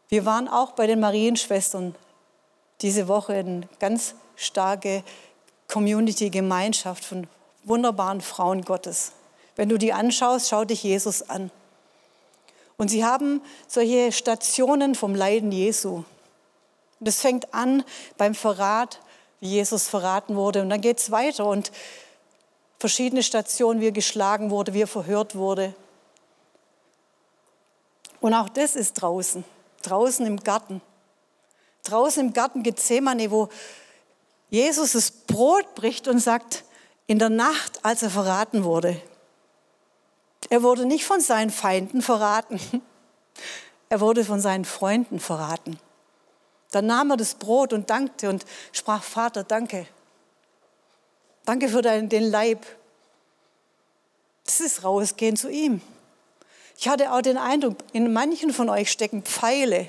Wir 0.09 0.25
waren 0.27 0.49
auch 0.49 0.73
bei 0.73 0.89
den 0.89 0.99
Marienschwestern 0.99 1.95
diese 2.81 3.07
Woche 3.07 3.35
eine 3.35 3.69
ganz 3.79 4.17
starke 4.35 5.05
Community-Gemeinschaft 5.69 7.05
von 7.05 7.29
wunderbaren 7.63 8.21
Frauen 8.21 8.63
Gottes. 8.63 9.13
Wenn 9.55 9.69
du 9.69 9.79
die 9.79 9.93
anschaust, 9.93 10.49
schau 10.49 10.65
dich 10.65 10.83
Jesus 10.83 11.31
an. 11.31 11.53
Und 12.77 12.89
sie 12.89 13.05
haben 13.05 13.41
solche 13.69 14.11
Stationen 14.11 14.97
vom 14.97 15.15
Leiden 15.15 15.53
Jesu. 15.53 16.03
Und 17.01 17.09
es 17.09 17.21
fängt 17.21 17.53
an 17.53 17.85
beim 18.17 18.35
Verrat, 18.35 19.01
wie 19.41 19.49
Jesus 19.49 19.89
verraten 19.89 20.37
wurde. 20.37 20.63
Und 20.63 20.71
dann 20.71 20.81
geht 20.81 20.99
es 20.99 21.11
weiter 21.11 21.47
und 21.47 21.71
verschiedene 22.79 23.23
Stationen, 23.23 23.81
wie 23.81 23.89
er 23.89 23.93
geschlagen 23.93 24.51
wurde, 24.51 24.75
wie 24.75 24.83
er 24.83 24.87
verhört 24.87 25.35
wurde. 25.35 25.75
Und 28.21 28.33
auch 28.33 28.49
das 28.49 28.75
ist 28.75 28.95
draußen, 28.95 29.45
draußen 29.83 30.25
im 30.27 30.39
Garten. 30.39 30.81
Draußen 31.83 32.27
im 32.27 32.33
Garten 32.33 32.63
Gethsemane, 32.63 33.31
wo 33.31 33.51
Jesus 34.49 34.93
das 34.93 35.11
Brot 35.11 35.75
bricht 35.75 36.09
und 36.09 36.21
sagt, 36.21 36.65
in 37.07 37.19
der 37.19 37.29
Nacht, 37.29 37.85
als 37.85 38.03
er 38.03 38.09
verraten 38.09 38.65
wurde, 38.65 39.01
er 40.49 40.63
wurde 40.63 40.87
nicht 40.87 41.05
von 41.05 41.21
seinen 41.21 41.51
Feinden 41.51 42.03
verraten, 42.03 42.61
er 43.89 44.01
wurde 44.01 44.25
von 44.25 44.41
seinen 44.41 44.65
Freunden 44.65 45.21
verraten. 45.21 45.79
Dann 46.75 46.87
nahm 46.87 47.13
er 47.13 47.17
das 47.17 47.35
Brot 47.37 47.73
und 47.73 47.89
dankte 47.89 48.29
und 48.29 48.45
sprach, 48.73 49.05
Vater, 49.05 49.45
danke. 49.45 49.87
Danke 51.45 51.69
für 51.69 51.83
deinen, 51.83 52.09
den 52.09 52.25
Leib. 52.25 52.67
Das 54.45 54.61
ist 54.61 54.83
rausgehen 54.83 55.37
zu 55.37 55.49
ihm. 55.49 55.81
Ich 56.77 56.89
hatte 56.89 57.13
auch 57.13 57.23
den 57.23 57.39
Eindruck, 57.39 57.77
in 57.93 58.13
manchen 58.13 58.53
von 58.53 58.69
euch 58.69 58.91
stecken 58.91 59.23
Pfeile 59.23 59.89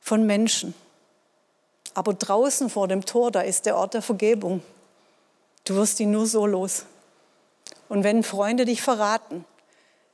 von 0.00 0.24
Menschen. 0.26 0.74
Aber 1.94 2.14
draußen 2.14 2.70
vor 2.70 2.86
dem 2.86 3.04
Tor, 3.04 3.32
da 3.32 3.40
ist 3.40 3.66
der 3.66 3.76
Ort 3.76 3.94
der 3.94 4.02
Vergebung. 4.02 4.62
Du 5.64 5.74
wirst 5.74 5.98
ihn 5.98 6.12
nur 6.12 6.26
so 6.26 6.46
los. 6.46 6.84
Und 7.88 8.04
wenn 8.04 8.22
Freunde 8.22 8.64
dich 8.64 8.80
verraten, 8.80 9.44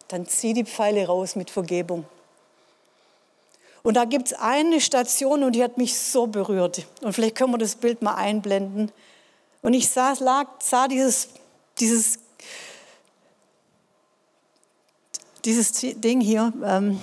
dann 0.08 0.26
zieh 0.26 0.54
die 0.54 0.64
Pfeile 0.64 1.06
raus 1.06 1.36
mit 1.36 1.50
Vergebung. 1.50 2.06
Und 3.87 3.94
da 3.94 4.05
gibt 4.05 4.27
es 4.27 4.33
eine 4.33 4.81
Station 4.81 5.44
und 5.44 5.53
die 5.53 5.62
hat 5.62 5.79
mich 5.79 5.96
so 5.96 6.27
berührt. 6.27 6.85
Und 7.03 7.12
vielleicht 7.12 7.37
können 7.37 7.53
wir 7.53 7.59
das 7.59 7.77
Bild 7.77 8.03
mal 8.03 8.16
einblenden. 8.16 8.90
Und 9.62 9.75
ich 9.75 9.88
sah, 9.88 10.12
lag, 10.18 10.49
sah 10.59 10.88
dieses, 10.88 11.29
dieses, 11.79 12.18
dieses 15.44 15.70
Ding 16.01 16.20
hier. 16.20 16.53
Ähm, 16.64 16.99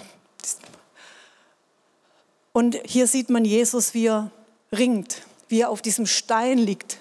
und 2.51 2.77
hier 2.83 3.07
sieht 3.07 3.29
man 3.29 3.45
Jesus, 3.45 3.93
wie 3.93 4.07
er 4.07 4.29
ringt, 4.73 5.21
wie 5.47 5.61
er 5.61 5.69
auf 5.69 5.81
diesem 5.81 6.05
Stein 6.05 6.57
liegt. 6.57 6.97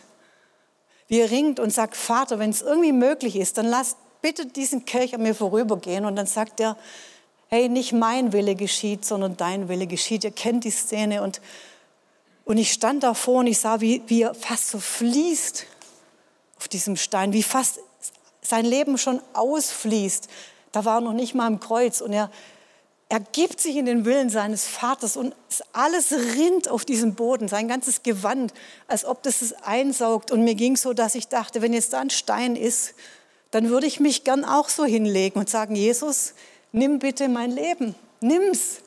Wie 1.08 1.18
er 1.18 1.32
ringt 1.32 1.58
und 1.58 1.70
sagt, 1.72 1.96
Vater, 1.96 2.38
wenn 2.38 2.50
es 2.50 2.62
irgendwie 2.62 2.92
möglich 2.92 3.34
ist, 3.34 3.58
dann 3.58 3.66
lass 3.66 3.96
bitte 4.20 4.46
diesen 4.46 4.84
Kelch 4.84 5.12
an 5.12 5.22
mir 5.22 5.34
vorübergehen. 5.34 6.04
Und 6.04 6.14
dann 6.14 6.28
sagt 6.28 6.60
er, 6.60 6.76
hey, 7.52 7.68
nicht 7.68 7.92
mein 7.92 8.32
Wille 8.32 8.54
geschieht, 8.54 9.04
sondern 9.04 9.36
dein 9.36 9.68
Wille 9.68 9.86
geschieht. 9.86 10.24
Ihr 10.24 10.30
kennt 10.30 10.64
die 10.64 10.70
Szene 10.70 11.22
und, 11.22 11.42
und 12.46 12.56
ich 12.56 12.72
stand 12.72 13.02
davor 13.02 13.40
und 13.40 13.46
ich 13.46 13.58
sah, 13.58 13.82
wie, 13.82 14.00
wie 14.06 14.22
er 14.22 14.34
fast 14.34 14.70
so 14.70 14.78
fließt 14.78 15.66
auf 16.56 16.68
diesem 16.68 16.96
Stein, 16.96 17.34
wie 17.34 17.42
fast 17.42 17.80
sein 18.40 18.64
Leben 18.64 18.96
schon 18.96 19.20
ausfließt. 19.34 20.28
Da 20.72 20.86
war 20.86 20.96
er 20.96 21.00
noch 21.02 21.12
nicht 21.12 21.34
mal 21.34 21.46
im 21.46 21.60
Kreuz 21.60 22.00
und 22.00 22.14
er, 22.14 22.30
er 23.10 23.20
gibt 23.20 23.60
sich 23.60 23.76
in 23.76 23.84
den 23.84 24.06
Willen 24.06 24.30
seines 24.30 24.66
Vaters 24.66 25.18
und 25.18 25.36
alles 25.74 26.10
rinnt 26.10 26.68
auf 26.68 26.86
diesem 26.86 27.14
Boden, 27.14 27.48
sein 27.48 27.68
ganzes 27.68 28.02
Gewand, 28.02 28.54
als 28.88 29.04
ob 29.04 29.22
das 29.22 29.42
es 29.42 29.52
einsaugt. 29.52 30.30
Und 30.30 30.42
mir 30.42 30.54
ging 30.54 30.78
so, 30.78 30.94
dass 30.94 31.14
ich 31.14 31.28
dachte, 31.28 31.60
wenn 31.60 31.74
jetzt 31.74 31.92
da 31.92 32.00
ein 32.00 32.08
Stein 32.08 32.56
ist, 32.56 32.94
dann 33.50 33.68
würde 33.68 33.86
ich 33.86 34.00
mich 34.00 34.24
gern 34.24 34.46
auch 34.46 34.70
so 34.70 34.86
hinlegen 34.86 35.38
und 35.38 35.50
sagen, 35.50 35.76
Jesus, 35.76 36.32
nimm 36.72 36.98
bitte 36.98 37.28
mein 37.28 37.50
Leben, 37.50 37.94
nimm's, 38.20 38.80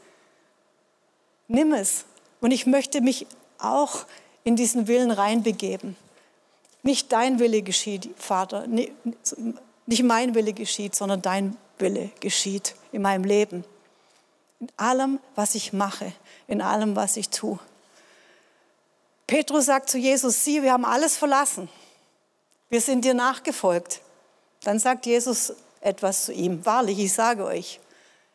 nimm 1.48 1.74
es. 1.74 2.06
Und 2.42 2.52
ich 2.52 2.66
möchte 2.66 3.02
mich 3.02 3.28
auch 3.58 4.06
in 4.44 4.56
diesen 4.56 4.88
Willen 4.88 5.12
reinbegeben. 5.12 5.96
Nicht 6.84 7.12
dein 7.12 7.40
Wille 7.40 7.62
geschieht, 7.62 8.10
Vater, 8.18 8.68
nicht 8.68 10.04
mein 10.04 10.36
Wille 10.36 10.54
geschieht, 10.54 10.96
sondern 10.96 11.22
dein 11.22 11.58
Wille 11.80 12.12
geschieht 12.20 12.76
in 12.92 13.02
meinem 13.02 13.24
Leben. 13.24 13.64
In 14.60 14.70
allem, 14.78 15.20
was 15.36 15.56
ich 15.56 15.74
mache, 15.74 16.14
in 16.48 16.62
allem, 16.62 16.96
was 16.96 17.18
ich 17.18 17.30
tue. 17.30 17.60
Petrus 19.28 19.66
sagt 19.66 19.90
zu 19.90 19.98
Jesus, 19.98 20.44
sieh, 20.44 20.62
wir 20.62 20.74
haben 20.74 20.86
alles 20.86 21.18
verlassen. 21.18 21.68
Wir 22.70 22.82
sind 22.82 23.04
dir 23.04 23.14
nachgefolgt. 23.14 24.02
Dann 24.64 24.80
sagt 24.80 25.06
Jesus, 25.06 25.54
etwas 25.86 26.26
zu 26.26 26.34
ihm. 26.34 26.66
Wahrlich, 26.66 27.00
ich 27.00 27.14
sage 27.14 27.46
euch, 27.46 27.80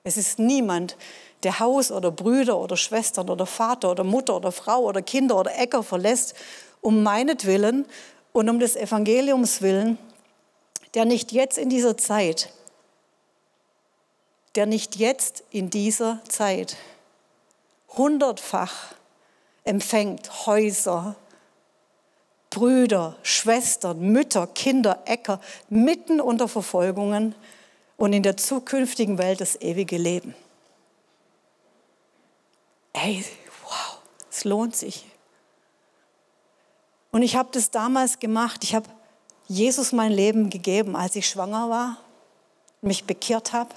es 0.05 0.17
ist 0.17 0.39
niemand, 0.39 0.97
der 1.43 1.59
Haus 1.59 1.91
oder 1.91 2.11
Brüder 2.11 2.59
oder 2.59 2.77
Schwestern 2.77 3.29
oder 3.29 3.47
Vater 3.47 3.91
oder 3.91 4.05
Mutter 4.05 4.37
oder 4.37 4.53
Frau 4.53 4.81
oder 4.81 5.03
Kinder 5.03 5.37
oder 5.37 5.59
Äcker 5.59 5.83
verlässt, 5.83 6.35
um 6.81 7.03
meinetwillen 7.03 7.87
und 8.33 8.49
um 8.49 8.61
des 8.61 8.77
Evangeliums 8.77 9.63
willen, 9.63 9.99
der 10.95 11.05
nicht 11.05 11.33
jetzt 11.33 11.59
in 11.59 11.69
dieser 11.69 11.97
Zeit, 11.97 12.53
der 14.55 14.67
nicht 14.67 14.97
jetzt 14.97 15.45
in 15.51 15.71
dieser 15.71 16.21
Zeit 16.29 16.77
hundertfach 17.97 18.95
empfängt 19.65 20.47
Häuser, 20.47 21.17
Brüder, 22.51 23.17
Schwestern, 23.23 24.01
Mütter, 24.01 24.49
Kinder, 24.49 25.03
Äcker 25.07 25.41
mitten 25.69 26.21
unter 26.21 26.49
Verfolgungen 26.49 27.37
und 27.97 28.13
in 28.13 28.25
der 28.25 28.37
zukünftigen 28.37 29.19
Welt 29.19 29.41
das 29.41 29.61
ewige 29.61 29.97
Leben. 29.97 30.35
Ey, 32.93 33.25
wow, 33.63 33.99
es 34.29 34.43
lohnt 34.43 34.75
sich. 34.75 35.07
Und 37.13 37.23
ich 37.23 37.37
habe 37.37 37.51
das 37.53 37.71
damals 37.71 38.19
gemacht. 38.19 38.65
Ich 38.65 38.75
habe 38.75 38.89
Jesus 39.47 39.93
mein 39.93 40.11
Leben 40.11 40.51
gegeben, 40.51 40.97
als 40.97 41.15
ich 41.15 41.29
schwanger 41.29 41.71
war, 41.71 41.99
mich 42.83 43.05
bekehrt 43.05 43.53
habe. 43.53 43.71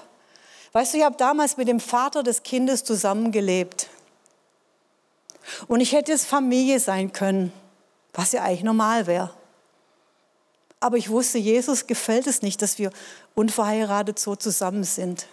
Weißt 0.72 0.92
du, 0.94 0.98
ich 0.98 1.04
habe 1.04 1.16
damals 1.16 1.56
mit 1.56 1.68
dem 1.68 1.78
Vater 1.78 2.24
des 2.24 2.42
Kindes 2.42 2.82
zusammengelebt. 2.82 3.88
Und 5.68 5.80
ich 5.80 5.92
hätte 5.92 6.12
es 6.12 6.24
Familie 6.24 6.80
sein 6.80 7.12
können 7.12 7.52
was 8.14 8.32
ja 8.32 8.42
eigentlich 8.42 8.62
normal 8.62 9.06
wäre. 9.06 9.30
Aber 10.80 10.96
ich 10.96 11.10
wusste, 11.10 11.38
Jesus 11.38 11.86
gefällt 11.86 12.26
es 12.26 12.42
nicht, 12.42 12.62
dass 12.62 12.78
wir 12.78 12.90
unverheiratet 13.34 14.18
so 14.18 14.36
zusammen 14.36 14.84
sind. 14.84 15.26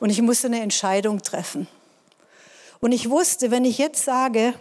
Und 0.00 0.10
ich 0.10 0.22
musste 0.22 0.46
eine 0.48 0.60
Entscheidung 0.60 1.22
treffen. 1.22 1.66
Und 2.80 2.92
ich 2.92 3.10
wusste, 3.10 3.50
wenn 3.50 3.64
ich 3.64 3.78
jetzt 3.78 4.04
sage, 4.04 4.54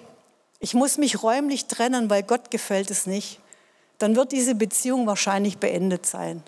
ich 0.60 0.74
muss 0.74 0.98
mich 0.98 1.22
räumlich 1.22 1.66
trennen, 1.66 2.10
weil 2.10 2.24
Gott 2.24 2.50
gefällt 2.50 2.90
es 2.90 3.06
nicht, 3.06 3.40
dann 3.98 4.16
wird 4.16 4.32
diese 4.32 4.56
Beziehung 4.56 5.06
wahrscheinlich 5.08 5.58
beendet 5.58 6.06
sein. 6.06 6.44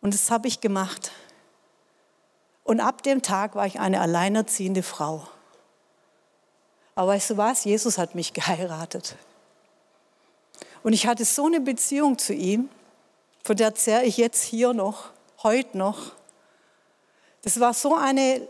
Und 0.00 0.14
das 0.14 0.30
habe 0.30 0.48
ich 0.48 0.60
gemacht. 0.60 1.12
Und 2.62 2.80
ab 2.80 3.02
dem 3.02 3.22
Tag 3.22 3.54
war 3.54 3.66
ich 3.66 3.80
eine 3.80 4.00
alleinerziehende 4.00 4.82
Frau. 4.82 5.26
Aber 6.94 7.12
weißt 7.12 7.30
du 7.30 7.36
was? 7.36 7.64
Jesus 7.64 7.98
hat 7.98 8.14
mich 8.14 8.32
geheiratet. 8.34 9.16
Und 10.82 10.92
ich 10.92 11.06
hatte 11.06 11.24
so 11.24 11.46
eine 11.46 11.60
Beziehung 11.60 12.18
zu 12.18 12.34
ihm, 12.34 12.68
von 13.42 13.56
der 13.56 13.74
zehre 13.74 14.04
ich 14.04 14.16
jetzt 14.16 14.42
hier 14.42 14.72
noch, 14.72 15.10
heute 15.42 15.76
noch. 15.76 16.12
Das 17.42 17.60
war 17.60 17.74
so 17.74 17.94
eine 17.94 18.46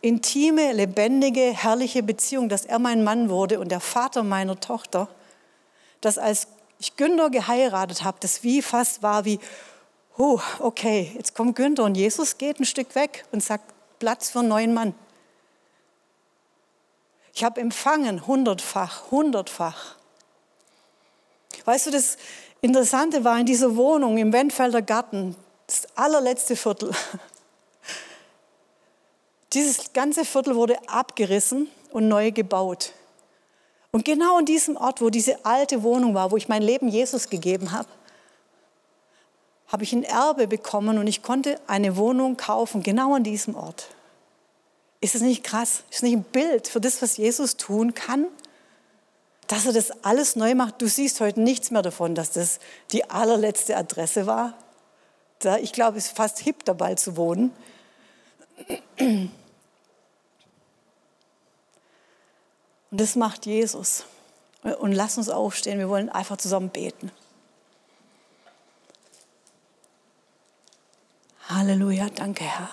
intime, 0.00 0.72
lebendige, 0.72 1.52
herrliche 1.52 2.02
Beziehung, 2.02 2.48
dass 2.48 2.64
er 2.64 2.78
mein 2.78 3.04
Mann 3.04 3.30
wurde 3.30 3.60
und 3.60 3.70
der 3.70 3.80
Vater 3.80 4.24
meiner 4.24 4.58
Tochter, 4.58 5.08
dass 6.00 6.18
als 6.18 6.48
ich 6.80 6.96
Günther 6.96 7.30
geheiratet 7.30 8.02
habe, 8.02 8.18
das 8.20 8.42
wie 8.42 8.60
fast 8.60 9.04
war 9.04 9.24
wie, 9.24 9.38
oh, 10.18 10.40
okay, 10.58 11.12
jetzt 11.14 11.36
kommt 11.36 11.54
Günther 11.54 11.84
und 11.84 11.94
Jesus 11.94 12.38
geht 12.38 12.58
ein 12.58 12.64
Stück 12.64 12.96
weg 12.96 13.24
und 13.30 13.42
sagt, 13.42 13.72
Platz 14.00 14.30
für 14.30 14.40
einen 14.40 14.48
neuen 14.48 14.74
Mann. 14.74 14.94
Ich 17.34 17.44
habe 17.44 17.60
empfangen, 17.60 18.26
hundertfach, 18.26 19.10
hundertfach. 19.10 19.96
Weißt 21.64 21.86
du, 21.86 21.90
das 21.90 22.16
Interessante 22.60 23.24
war 23.24 23.38
in 23.38 23.46
dieser 23.46 23.76
Wohnung 23.76 24.18
im 24.18 24.32
Wendfelder 24.32 24.82
Garten, 24.82 25.36
das 25.66 25.86
allerletzte 25.96 26.56
Viertel. 26.56 26.92
Dieses 29.52 29.92
ganze 29.92 30.24
Viertel 30.24 30.54
wurde 30.54 30.76
abgerissen 30.88 31.68
und 31.90 32.08
neu 32.08 32.30
gebaut. 32.30 32.92
Und 33.90 34.04
genau 34.04 34.38
an 34.38 34.46
diesem 34.46 34.76
Ort, 34.76 35.02
wo 35.02 35.10
diese 35.10 35.44
alte 35.44 35.82
Wohnung 35.82 36.14
war, 36.14 36.30
wo 36.30 36.38
ich 36.38 36.48
mein 36.48 36.62
Leben 36.62 36.88
Jesus 36.88 37.28
gegeben 37.28 37.72
habe, 37.72 37.88
habe 39.68 39.84
ich 39.84 39.92
ein 39.92 40.04
Erbe 40.04 40.46
bekommen 40.46 40.98
und 40.98 41.06
ich 41.06 41.22
konnte 41.22 41.58
eine 41.66 41.96
Wohnung 41.96 42.36
kaufen, 42.36 42.82
genau 42.82 43.14
an 43.14 43.24
diesem 43.24 43.54
Ort. 43.54 43.88
Ist 45.02 45.16
es 45.16 45.20
nicht 45.20 45.42
krass? 45.42 45.82
Ist 45.90 45.96
es 45.96 46.02
nicht 46.02 46.14
ein 46.14 46.22
Bild 46.22 46.68
für 46.68 46.80
das, 46.80 47.02
was 47.02 47.16
Jesus 47.16 47.56
tun 47.56 47.92
kann? 47.92 48.28
Dass 49.48 49.66
er 49.66 49.72
das 49.72 49.90
alles 50.04 50.36
neu 50.36 50.54
macht. 50.54 50.80
Du 50.80 50.86
siehst 50.86 51.20
heute 51.20 51.40
nichts 51.40 51.72
mehr 51.72 51.82
davon, 51.82 52.14
dass 52.14 52.30
das 52.30 52.60
die 52.92 53.10
allerletzte 53.10 53.76
Adresse 53.76 54.26
war. 54.26 54.56
Ich 55.60 55.72
glaube, 55.72 55.98
es 55.98 56.06
ist 56.06 56.16
fast 56.16 56.38
hip 56.38 56.64
dabei 56.64 56.94
zu 56.94 57.16
wohnen. 57.16 57.52
Und 58.96 59.32
das 62.92 63.16
macht 63.16 63.44
Jesus. 63.44 64.04
Und 64.78 64.92
lass 64.92 65.18
uns 65.18 65.28
aufstehen, 65.28 65.80
wir 65.80 65.88
wollen 65.88 66.10
einfach 66.10 66.36
zusammen 66.36 66.68
beten. 66.68 67.10
Halleluja, 71.48 72.08
danke 72.14 72.44
Herr. 72.44 72.70